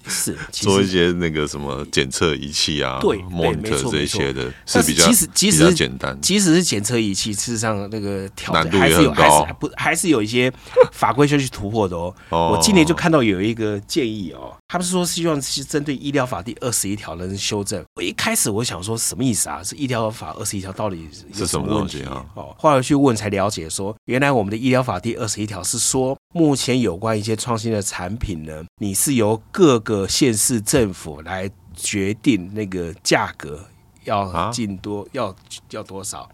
[0.08, 10.52] 是 做一些那个什么检测仪器啊，对，monitor 这些的，是比较即使即使简单，即使是检测仪器，事实上那个挑战还是有，还是不还是有一些
[10.92, 12.14] 法规需要去突破的 哦。
[12.30, 17.82] 我今年就看到有一个建议哦，他们是说希望是针对医疗法第二十一条的修正。
[17.96, 19.62] 我一开始我想说什么意思啊？
[19.62, 22.24] 是医疗法二十一条到底是什么问题啊？
[22.34, 33.64] 哦，后来去问才了解说，原来我们的医疗法第二十一条是说，目前有关一些创新的产品呢，你是由各个县市政府来决定那个价格
[34.04, 35.36] 要进多、啊、要
[35.70, 36.28] 要多少，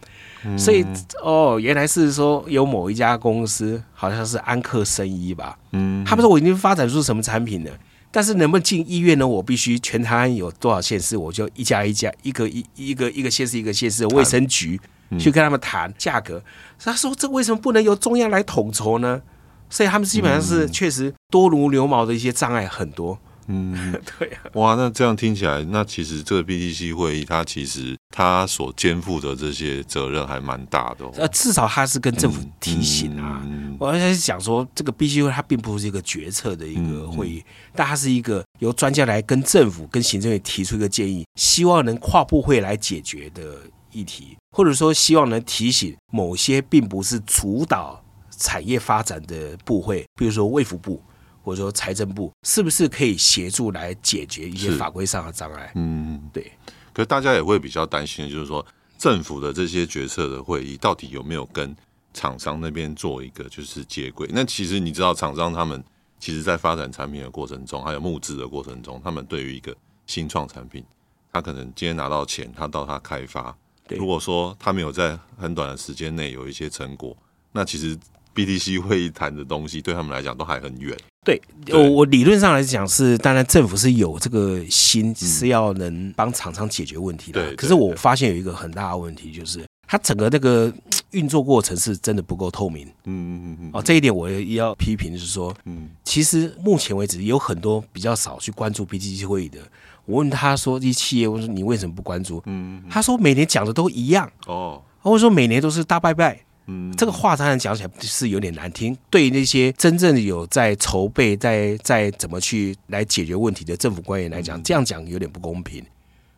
[0.44, 0.84] 嗯、所以
[1.22, 7.70] 哦，原来是说有某一家公司，好像是安克生医吧，嗯，他们说我已经发展出什么产品了，
[8.10, 9.26] 但是能不能进医院呢？
[9.26, 14.80] 我必须全台湾有多少县市，我就一家一家，一个一一个一个县市一个县市的卫生局
[15.18, 16.42] 去跟他们谈价格。
[16.78, 19.20] 他说：“这为什么不能由中央来统筹呢？”
[19.68, 23.12] 所以他们基本上是确实多如牛毛的一些障碍很多。
[23.14, 23.33] 嗯，
[24.18, 24.40] 对啊。
[24.54, 31.12] 哇，那这样听起来，那其实这个 BDC 会议，它其实它所肩负的这些责任还蛮大的哦。
[31.16, 33.42] 呃，至少它是跟政府提醒啊。
[33.44, 43.58] 嗯嗯、我刚才讲说，这个 BDC 会它并不是一个决策的一个会议，嗯嗯、但它是一个由专家来跟政府、跟行政院提出一个建议，希望能跨部会来解决的
[43.92, 51.02] 议题，或者说希望能提醒某些并不是主导产业发展的部会，比如说卫福部。
[51.44, 55.70] 或者说财政部是不是可以协助来解决一些法规上的障碍？
[55.74, 56.50] 嗯，对。
[56.94, 58.64] 可是大家也会比较担心的就是说，
[58.96, 61.76] 政府的这些决策的会议到底有没有跟
[62.14, 64.26] 厂商那边做一个就是接轨？
[64.32, 65.84] 那其实你知道，厂商他们
[66.18, 69.76] 其实在发展产品的过程中，还有募资的过程中，他们对于一个
[70.06, 70.82] 新创产品，
[71.30, 73.54] 他可能今天拿到钱，他到他开发，
[73.90, 77.14] 如果说他没有在很短的时间内有一些成果，
[77.52, 77.98] 那其实。
[78.34, 80.96] BDC 会议谈的东西对他们来讲都还很远。
[81.24, 81.40] 对，
[81.72, 87.42] 我我理论上来讲是，当然政府是有这个心是要能帮厂商解决问题的。
[87.46, 90.70] 对，可是我发现有一个很大的问题，就是它整个那个
[91.12, 92.86] 运作过程是真的不够透明。
[92.86, 93.70] 嗯嗯嗯嗯。
[93.72, 99.60] 哦，这一点我也要批评，就是说，嗯，其实目前为止有很多比较少去关注 BTC 会议的。
[100.04, 102.42] 我问他说，一企业，我说你为什么不关注？
[102.44, 104.30] 嗯，他说每年讲的都一样。
[104.46, 106.44] 哦，或者说每年都是大拜拜。
[106.66, 108.96] 嗯，这个话当然讲起来是有点难听。
[109.10, 115.84] 对于那些真正有在筹备、在在怎么去来解决问题的政府官员来讲，这样讲有点不公平。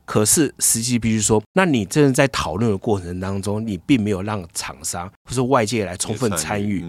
[0.04, 6.80] 可是实际必须说，那你真的在讨论的过程当中，你并没有让厂商或是外界来充分参与，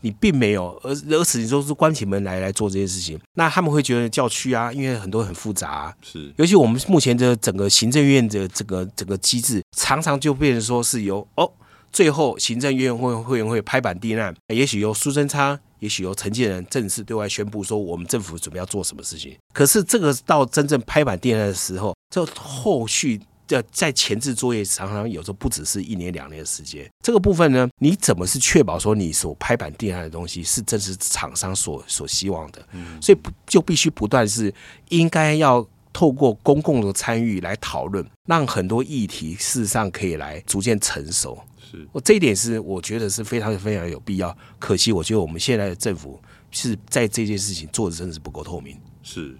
[0.00, 5.94] 你并没有，而而且你都是关起门来来做这些事情，那他们会觉得叫屈啊，因为很多很复杂啊。
[6.02, 11.50] 是，尤其我们目前的整个行政院的这个整个机制，常常就变成说是由哦。
[11.92, 19.36] 最后，行政院会会员会拍板定案，也许由苏贞昌，也许由陈建仁正式对外宣布说，我们政府准备要做什么事情。
[19.52, 26.88] 可是，这个到真正拍板定案的时候，这后续的在前置作业常常有时候不只是一年两年的时间。
[27.04, 32.66] 这个部分呢，你怎么是确保说你所拍板定案的东西是真实厂商所所希望的？
[33.00, 34.52] 所以就必须不断是
[34.88, 35.66] 应该要。
[35.94, 41.38] 透过公共的参与来讨论，让很多议题事实上可以来逐渐成熟。
[41.72, 44.36] 是，我这一点是我觉得是非常非常有必要。
[44.58, 46.20] 可惜我觉得我们现在的政府
[46.50, 48.76] 是在这件事情做的真的是不够透明。
[49.02, 49.34] 是，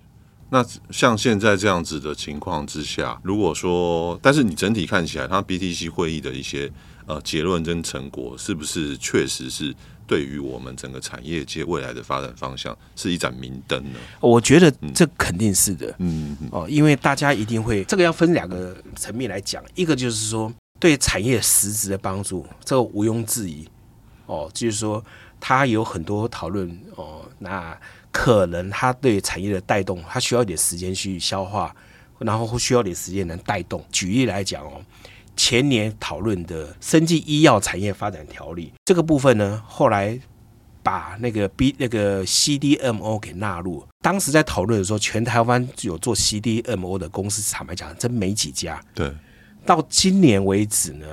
[0.48, 6.72] 那像现在这样子的情况之下，如果说，但是你整体看起来，它 BTC 会议的一些
[7.06, 9.74] 呃结论跟成果，是不是确实是？
[10.04, 13.98] 对于我们整个产业界未来的发展方向是一盏明灯呢？
[14.20, 15.94] 我觉得这肯定是的。
[16.00, 20.52] 嗯哦，因为大家一定会，这个要分两个层面来讲，一个就是说
[20.82, 23.68] 对产业实质的帮助，这个毋庸置疑。
[24.26, 25.00] 哦，就是说
[25.38, 27.78] 它有很多讨论哦，那
[28.10, 31.72] 可能它对产业的带动，它需要一点时间去消化，
[32.18, 33.84] 然后需要点时间能带动。
[33.92, 34.82] 举例来讲哦。
[35.36, 40.18] 前年讨论的生技医药产业发展条例这个部分呢，后来
[40.82, 43.86] 把那个 B 那个 CDMO 给纳入。
[44.00, 48.82] 当时在讨论的时候，全台湾有做 CDMO 的公司，坦白讲，真没几家。
[48.94, 49.10] 对，
[49.64, 51.06] 到今年为止呢，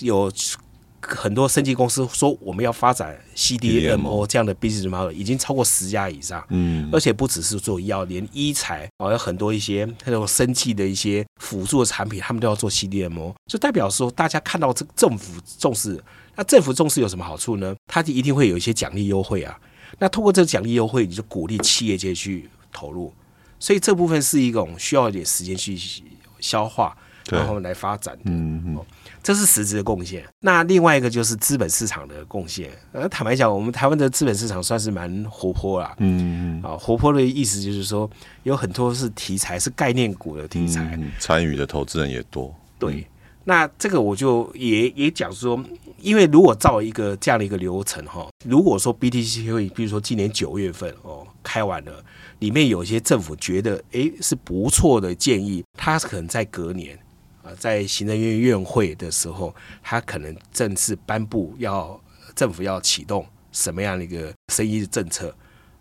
[0.00, 0.32] 有。
[1.08, 6.44] 很多生技公司说我们要发展 CDMO 这样的 business model，已经超过十家以上。
[6.48, 16.02] 嗯，而且不只是做药，连医材哦，有很多一些那种生技的一些辅助的产品，他们都要做 CDMO，就代表说大家看到这个政府重视，
[16.34, 17.72] 那政府重视有什么好处呢？
[17.86, 19.56] 它就一定会有一些奖励优惠啊。
[20.00, 23.14] 那通过这个奖励优惠，你就鼓励企业界去投入，
[23.60, 25.78] 所以这部分是一种需要一点时间去
[26.40, 26.96] 消化，
[27.30, 28.22] 然后来发展的。
[28.26, 28.84] 嗯嗯。
[29.22, 30.24] 这是实质的贡献。
[30.40, 32.70] 那另外一个就是资本市场的贡献。
[32.92, 35.94] 呃，坦白讲，我们台湾的资本市场算是蛮活泼啦。
[35.98, 36.62] 嗯嗯。
[36.62, 38.08] 啊，活泼的意思就是说，
[38.44, 42.54] 有很多是题材，是概念股的题材，嗯、参与的投资人也多。
[42.78, 43.04] 对。
[43.48, 45.60] 那这个我就也也讲说，
[46.00, 51.92] 因为如果照一个这样的一个流程哈，如果说 BTC 会，比如说今年九月份哦开完了，
[52.40, 56.98] 里面有些政府觉得诶是不错的建议，它可能在隔年。
[57.58, 62.00] 在行政院院会的时候，他可能正式颁布要
[62.34, 65.34] 政府要启动什么样的一个生医政策，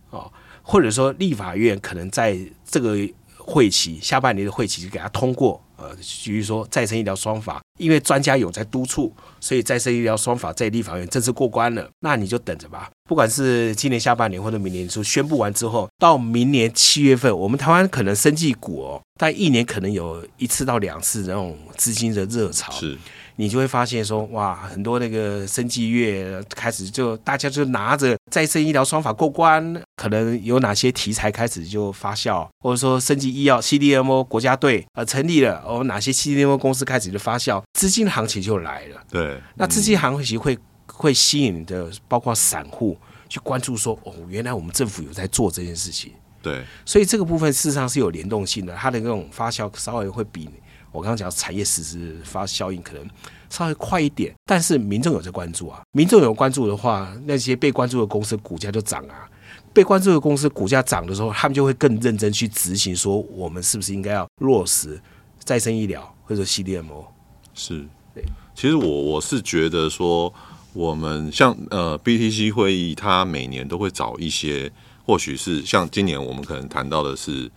[0.10, 0.32] 哦，
[0.64, 2.98] 或者说立法院可能在这个
[3.38, 12.90] 会期下半年的会期就给他通过，呃，比如说再生医疗双法，因为专家有在督促，所以再生医疗双法在立法院正式过关了，那你就等着吧。
[13.08, 22.72] 不管是今年下半年或者明年初宣布完之后，到明年七月份，我们台湾可能生技股哦，但一年可能有一次到两次那种资金的热潮。
[22.74, 22.98] 是。
[23.38, 39.02] 你就会发现说，哇，很多那个生技月开始就大家就拿着再生医疗双法过关，可能有哪些题材开始就发酵，或者说生技医药 CDMO 国家队呃成立了，哦，哪些 CDMO 公司开始就发酵，资金行情就来了。
[39.12, 40.58] 对，嗯、那资金行情会
[40.96, 46.12] 会吸引的包括散户去关注说，哦，原来我们政府有在做这件事情。
[46.42, 50.50] 对，所以这个部分事实上是有联动性的，它的那种发酵稍微会比。
[50.92, 53.06] 我刚刚讲产业实质发效应可能
[53.50, 55.82] 稍微快一点，但是民众有在关注啊。
[55.92, 59.30] 民众有关注的话，那些被关注的公司股价就涨啊。
[59.74, 65.02] 被关注的公司股价涨的时候，他们就会更认真去执行，说我们是不是应该要落实
[65.44, 67.08] 再生医疗或者 CDMO？
[67.54, 68.24] 是，对。
[68.54, 70.34] 其实我我是觉得说，
[70.76, 74.72] 我们像呃 BTC 会议，它每年都会找一些，
[75.04, 77.50] 或许是像今年我们可能谈到的是。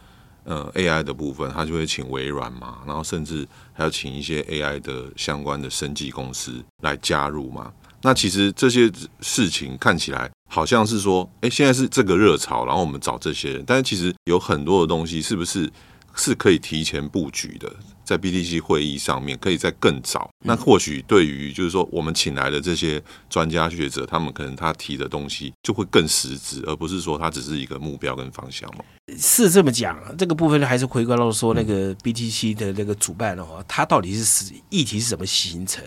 [0.44, 7.70] 呃，AI 的部分，他就会请微软嘛，然后甚至还要请一些 AI 的相关的生技公司来加入嘛。
[8.00, 8.90] 那其实这些
[9.20, 15.70] 事情看起来好像是说，哎，现在是这个热潮，然后我们找这些人，但是其实有很多的东西是不是
[16.14, 17.70] 是可以提前布局的？
[18.08, 20.30] 在 BTC 会议上面，可以再更早。
[20.42, 28.82] 那或许对于就是说，我们请来的这些专家学者，他们可能他提的东西就会更实质，而不是说他只是一个目标跟方向嘛。
[29.18, 35.84] 是这么讲，这个部分还是回归到说那个 BTC 的那个主办的话，他到底是议题是怎么形成？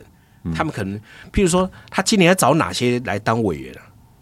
[0.53, 0.99] 他们可能，
[1.33, 3.81] 譬如说，他今年要找哪些来当委员啊？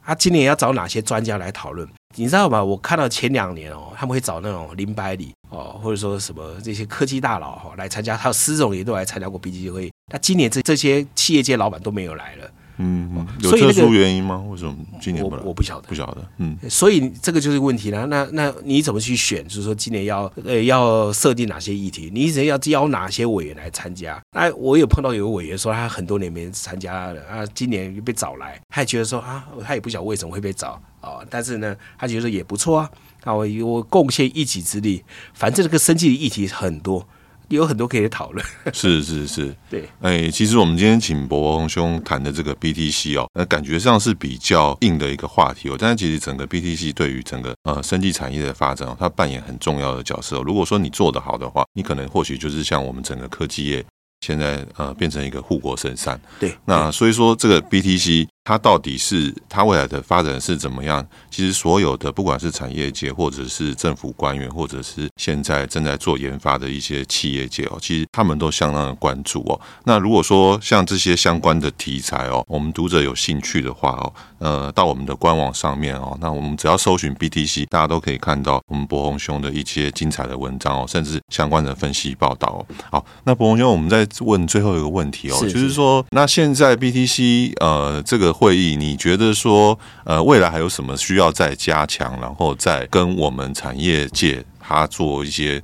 [0.09, 1.87] 他今年要找哪些专家来讨论？
[2.15, 2.63] 你知道吗？
[2.63, 5.31] 我看到前两年哦，他们会找那种林百里。
[5.51, 9.91] 哦，或者说什么这些科技大佬哈来参加，还有施总也都来参加过 BTC 会议。
[10.11, 12.51] 那今年这这些企业界老板都没有来了。
[12.81, 14.41] 嗯，有特殊原因吗？
[14.49, 15.41] 为什么今年不来？
[15.43, 16.25] 我我不晓得，不晓得。
[16.37, 18.05] 嗯，所以这个就是问题了。
[18.07, 19.45] 那那你怎么去选？
[19.47, 22.09] 就是说今年要呃要设定哪些议题？
[22.13, 24.17] 你直要邀哪些委员来参加？
[24.31, 32.89] 那，我有碰到有个委员说他很多年没参加了啊，今年又被找来，他也觉得说啊，他也不晓得为什么会被找啊，但是呢，他觉得也不错啊。
[33.25, 35.03] 那，我我贡献一己之力，
[35.33, 37.05] 反正这个生计的议题很多，
[37.49, 38.45] 有很多可以讨论。
[38.73, 39.87] 是是是，对。
[40.01, 50.41] 哎，其实我们今天请伯宏兄谈的这个 BTC 哦，那感觉上是比较硬的一个话题哦，但是其实整个 BTC 对于整个呃生技产业的发展哦，它扮演很重要的角色。
[50.43, 53.85] 如果说你做得好的话，你可能或许就是像我们整个科技业
[54.21, 56.19] 现在呃变成一个护国神山。
[56.39, 56.55] 对。
[56.65, 58.27] 那所以说这个 BTC。
[58.49, 61.05] 它到底是它未来的发展是怎么样？
[61.29, 69.61] 其实所有的不管是产业界，或者是政府官员，或者是现在正在做研发的一些企业界哦，其实他们都相当的关注哦。
[69.83, 82.75] 那如果说像这些相关的题材哦，我们读者有兴趣的话哦，呃，到我们的官网上面哦，那我们只要搜寻 BTC，大家都可以看到我们博鸿兄的一些精彩的文章哦，甚至相关的分析报道哦。
[82.89, 88.33] 好，那博鸿兄，我们再问最后一个问题哦，是是就是说，那现在 BTC 呃这个。
[88.39, 95.61] 会议，你觉得说，呃，未来还有什么需要再加强，然后再跟我们产业界它做一些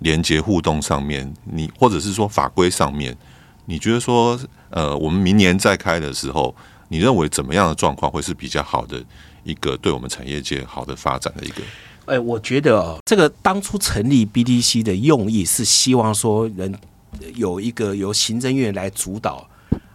[0.00, 3.16] 连接互动上面，你或者是说法规上面，
[3.64, 6.54] 你觉得说，呃，我们明年再开的时候，
[6.88, 9.02] 你认为怎么样的状况会是比较好的
[9.42, 11.62] 一个对我们产业界好的发展的一个？
[12.04, 16.74] 哎，我觉得哦，这个当初成立 BDC 的用意是希望说，能
[17.36, 19.48] 有一个由行政院来主导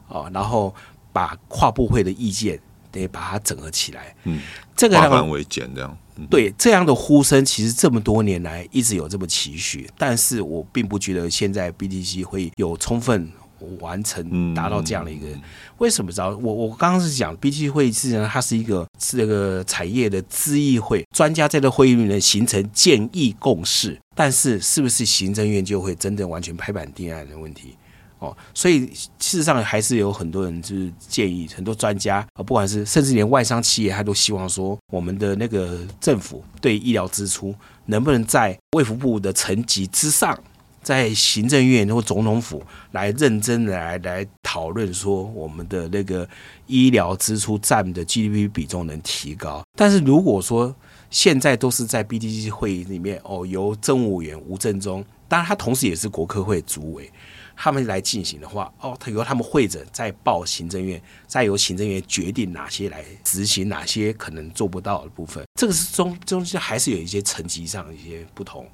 [0.10, 0.74] 啊，然后。
[1.14, 2.60] 把跨部会的意见
[2.92, 4.42] 得把它整合起来，嗯，
[4.76, 13.32] 这个化繁为简这样，嗯、对这样的呼声，其实这么多年来一直有这么期许，但是我并不觉得现在 BTC 会有充分
[13.80, 15.28] 完成达到这样的一个。
[15.28, 15.42] 嗯、
[15.78, 16.12] 为什么？
[16.12, 27.76] 知道我我刚刚是讲 BTC 会议，实际上它是一个是这个产业的咨议会，专家在这会议里面形成建议共识，但是是不是行政院就会真正完全拍板定案的问题？
[28.24, 28.88] 哦，所以
[29.20, 37.54] 事实上还是有很多人就是建议，很多专家啊，不管是甚至连外商企业，他都希望说，我们的那个政府对医疗支出
[37.88, 40.40] 能不能在卫福部的层级之上，
[40.82, 46.26] 在行政院或总统府来认真的来来讨论说，我们的那个
[46.68, 49.62] 医疗支出占的 GDP 比重能提高。
[49.78, 50.74] 但是如果说
[51.10, 57.12] 现在都是在 BTC 会议里面哦，由政务委员吴政忠，当然他同时也是国科会主委。
[57.56, 65.44] 他们来进行的话，哦，他由他们会诊再报行政院，再由行政院决定哪些来执行，哪些可能做不到的部分。
[65.60, 68.68] 这个是中中间还是有一些层级上的一些不同。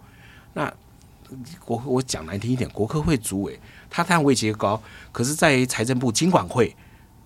[0.54, 0.74] 那
[1.64, 3.60] 国我讲难听一点，国科会主委
[3.90, 6.76] 他当然位阶高，可是在财政部经管会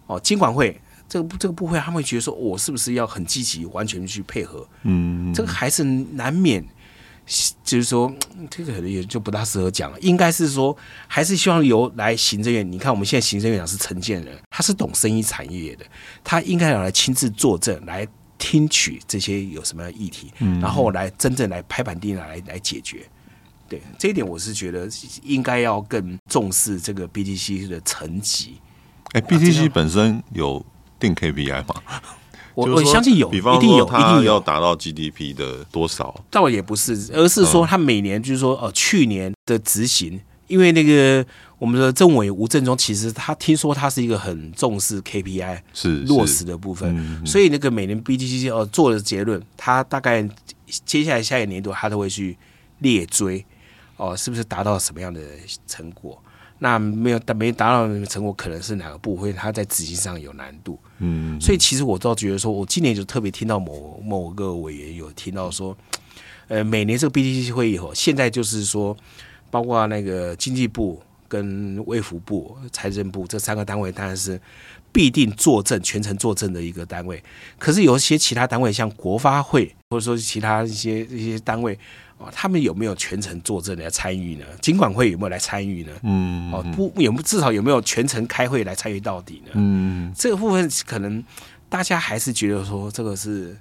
[0.07, 0.77] 哦，经管会
[1.07, 4.67] 这个这个部会，他们会觉得说，我是不是要很积极，完全去配合？
[4.81, 6.65] 嗯，这个还是难免，
[7.63, 8.13] 就是说，
[8.51, 9.99] 这个可能也就不大适合讲了。
[10.01, 10.75] 应该是说，
[11.07, 12.69] 还是希望由来行政院。
[12.69, 15.85] 你看，我们现在行政院长是陈建仁，他是懂生意产业的，
[16.23, 18.07] 他应该要来亲自作证，来
[18.37, 23.05] 听取这些有什么样的议题，嗯、然后来真正来拍板定来来解决。
[23.69, 24.89] 对这一点，我是觉得
[25.23, 28.59] 应该要更重视这个 BTC 的层级。
[29.13, 30.63] 哎，BTC 本身有
[30.99, 31.81] 定 KPI 吗？
[32.55, 36.13] 我我相信有，比方说一定有，一定要达到 GDP 的多少？
[36.29, 41.25] 倒也不是，而是说他每年就是说，呃，去年的执行，因为那个
[41.57, 50.27] 我们的政委吴振中，其实他听说他是一个很重视 KPI 是落实的部分，所以那个每年 BTC 呃做的结论，他大概
[50.85, 52.37] 接下来下一个年度他都会去
[52.79, 53.45] 列追。
[53.95, 55.21] 哦，是不是达到什么样的
[55.67, 56.21] 成果？
[56.63, 60.79] 那没有达没达到那个成果，可能是哪个部分它在执行上有难度？
[60.99, 65.75] 嗯，所以其实我倒觉得说，我今年就特别听到某某个委员有听到说，
[66.47, 68.95] 呃，每年这个 BTC 会议后，现在就是说，
[69.51, 74.39] 包括那个经济部跟卫福部、财政部这三个单位，当然是
[74.93, 77.21] 必定作证、全程作证的一个单位。
[77.59, 81.77] 可是有一些其他单位，像国发会，或者说其他一些一些单位。
[82.31, 84.45] 他们有没有全程作证来参与呢？
[84.61, 85.91] 金管会有没有来参与呢？
[86.03, 89.51] 嗯，哦，不，有至少有没有全程开会来参与到底呢？
[89.53, 91.23] 嗯，这个部分可能
[91.69, 93.57] 大家还是觉得说，这个是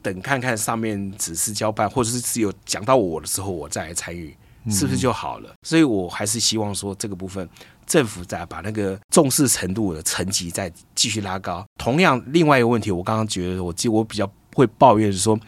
[0.00, 4.34] 等看看上面指示交办，或者是只有讲到我的时候，我再来参与，
[4.70, 5.50] 是不是就好了？
[5.50, 7.48] 嗯，所以我还是希望说，这个部分
[7.86, 11.64] 政府再把那个重视程度的层级再继续拉高。
[11.78, 15.38] 同样，另外一个问题，我刚刚觉得我记我比较会抱怨是说。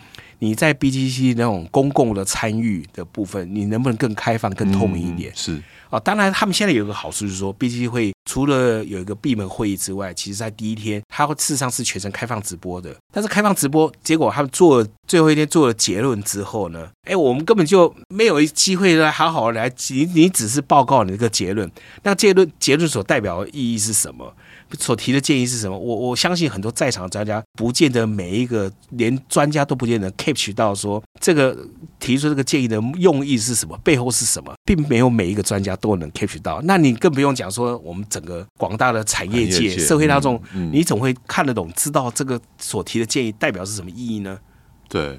[0.44, 5.32] 你在 BTC 那种公共的参与的部分，你能不能更开放、更透明一点？
[5.32, 12.94] 嗯、是啊，当然，他们现在有一个好处就是说，BTC 会除了有一个闭门会议之外，其实在第一天，它事实上是全程开放直播的。
[13.12, 21.70] 但是开放直播，结果他们做了最后一天做了结论之后呢，哎，我们根本就没有机会来好好来，你你只是报告你这个结论，
[22.02, 24.34] 那结论结论所代表的意义是什么？
[24.78, 25.78] 所提的建议是什么？
[25.78, 31.56] 我我相信很多在场专家不见得每一个连专家都不见得 catch 到说这个
[31.98, 36.60] 提出这个建议的用意是什么，背后是什么，并没有每一个专家都能 catch 到。
[36.62, 40.40] 那你更不用讲说我们整个广大的产业界、社会大众，
[40.72, 44.38] 你总会看得懂，知道这个所提的建议代表是什么意义呢？
[44.88, 45.18] 对。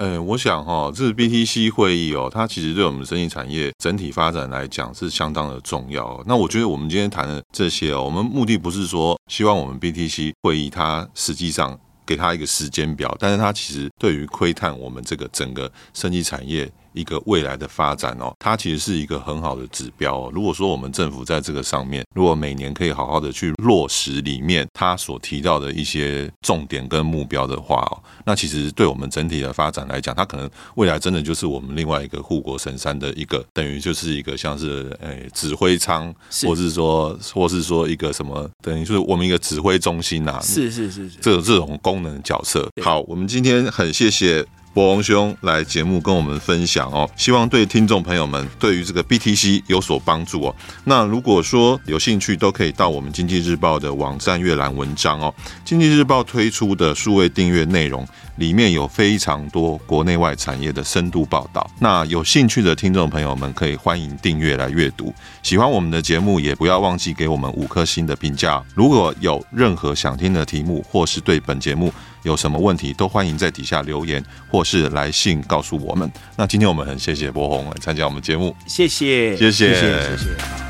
[0.00, 6.18] 呃，我想哈，这是 BTC 会议哦，它其实对我们生意产业整体发展来讲是相当的重要。
[6.26, 16.72] 那我觉得我们今天谈的这些哦，我们目的不是说希望我们 BTC 会议它实际上给它一个时间表，但是它其实对于窥探我们这个整个生技产业。
[16.92, 20.30] 一个未来的发展哦，它其实是一个很好的指标哦。
[20.34, 36.12] 如果说我们政府在这个上面，如果每年可以好好的去落实里面它所提到的一些重点跟目标的话哦，那其实对我们整体的发展来讲，它可能未来真的就是我们另外一个护国神山的一个，等于就是一个像是诶指挥舱，
[36.46, 42.68] 或是说或是说一个什么，等于就是我们一个指挥中心呐，是是是是，这这种功能角色。
[42.82, 44.44] 好，我们今天很谢谢。
[44.72, 50.54] 柏宏兄来节目跟我们分享哦，希望对听众朋友们对于这个 BTC 有所帮助哦。
[50.84, 55.34] 那如果说有兴趣，都可以到我们经济日报的网站阅览文章哦。
[55.64, 58.06] 经济日报推出的数位订阅内容
[58.36, 61.68] 里面有非常多国内外产业的深度报道。
[61.80, 65.12] 那有兴趣的听众朋友们可以欢迎订阅来阅读。
[65.42, 68.62] 喜欢我们的节目，也不要忘记给我们五颗星的评价。
[68.74, 71.92] 如果有任何想听的题目，或是对本节目，
[72.22, 76.10] 有什么问题都欢迎在底下留言，或是来信告诉我们。
[76.36, 80.16] 那今天我们很谢谢博红来参加我们节目，谢谢，谢谢，谢谢。
[80.16, 80.69] 谢谢。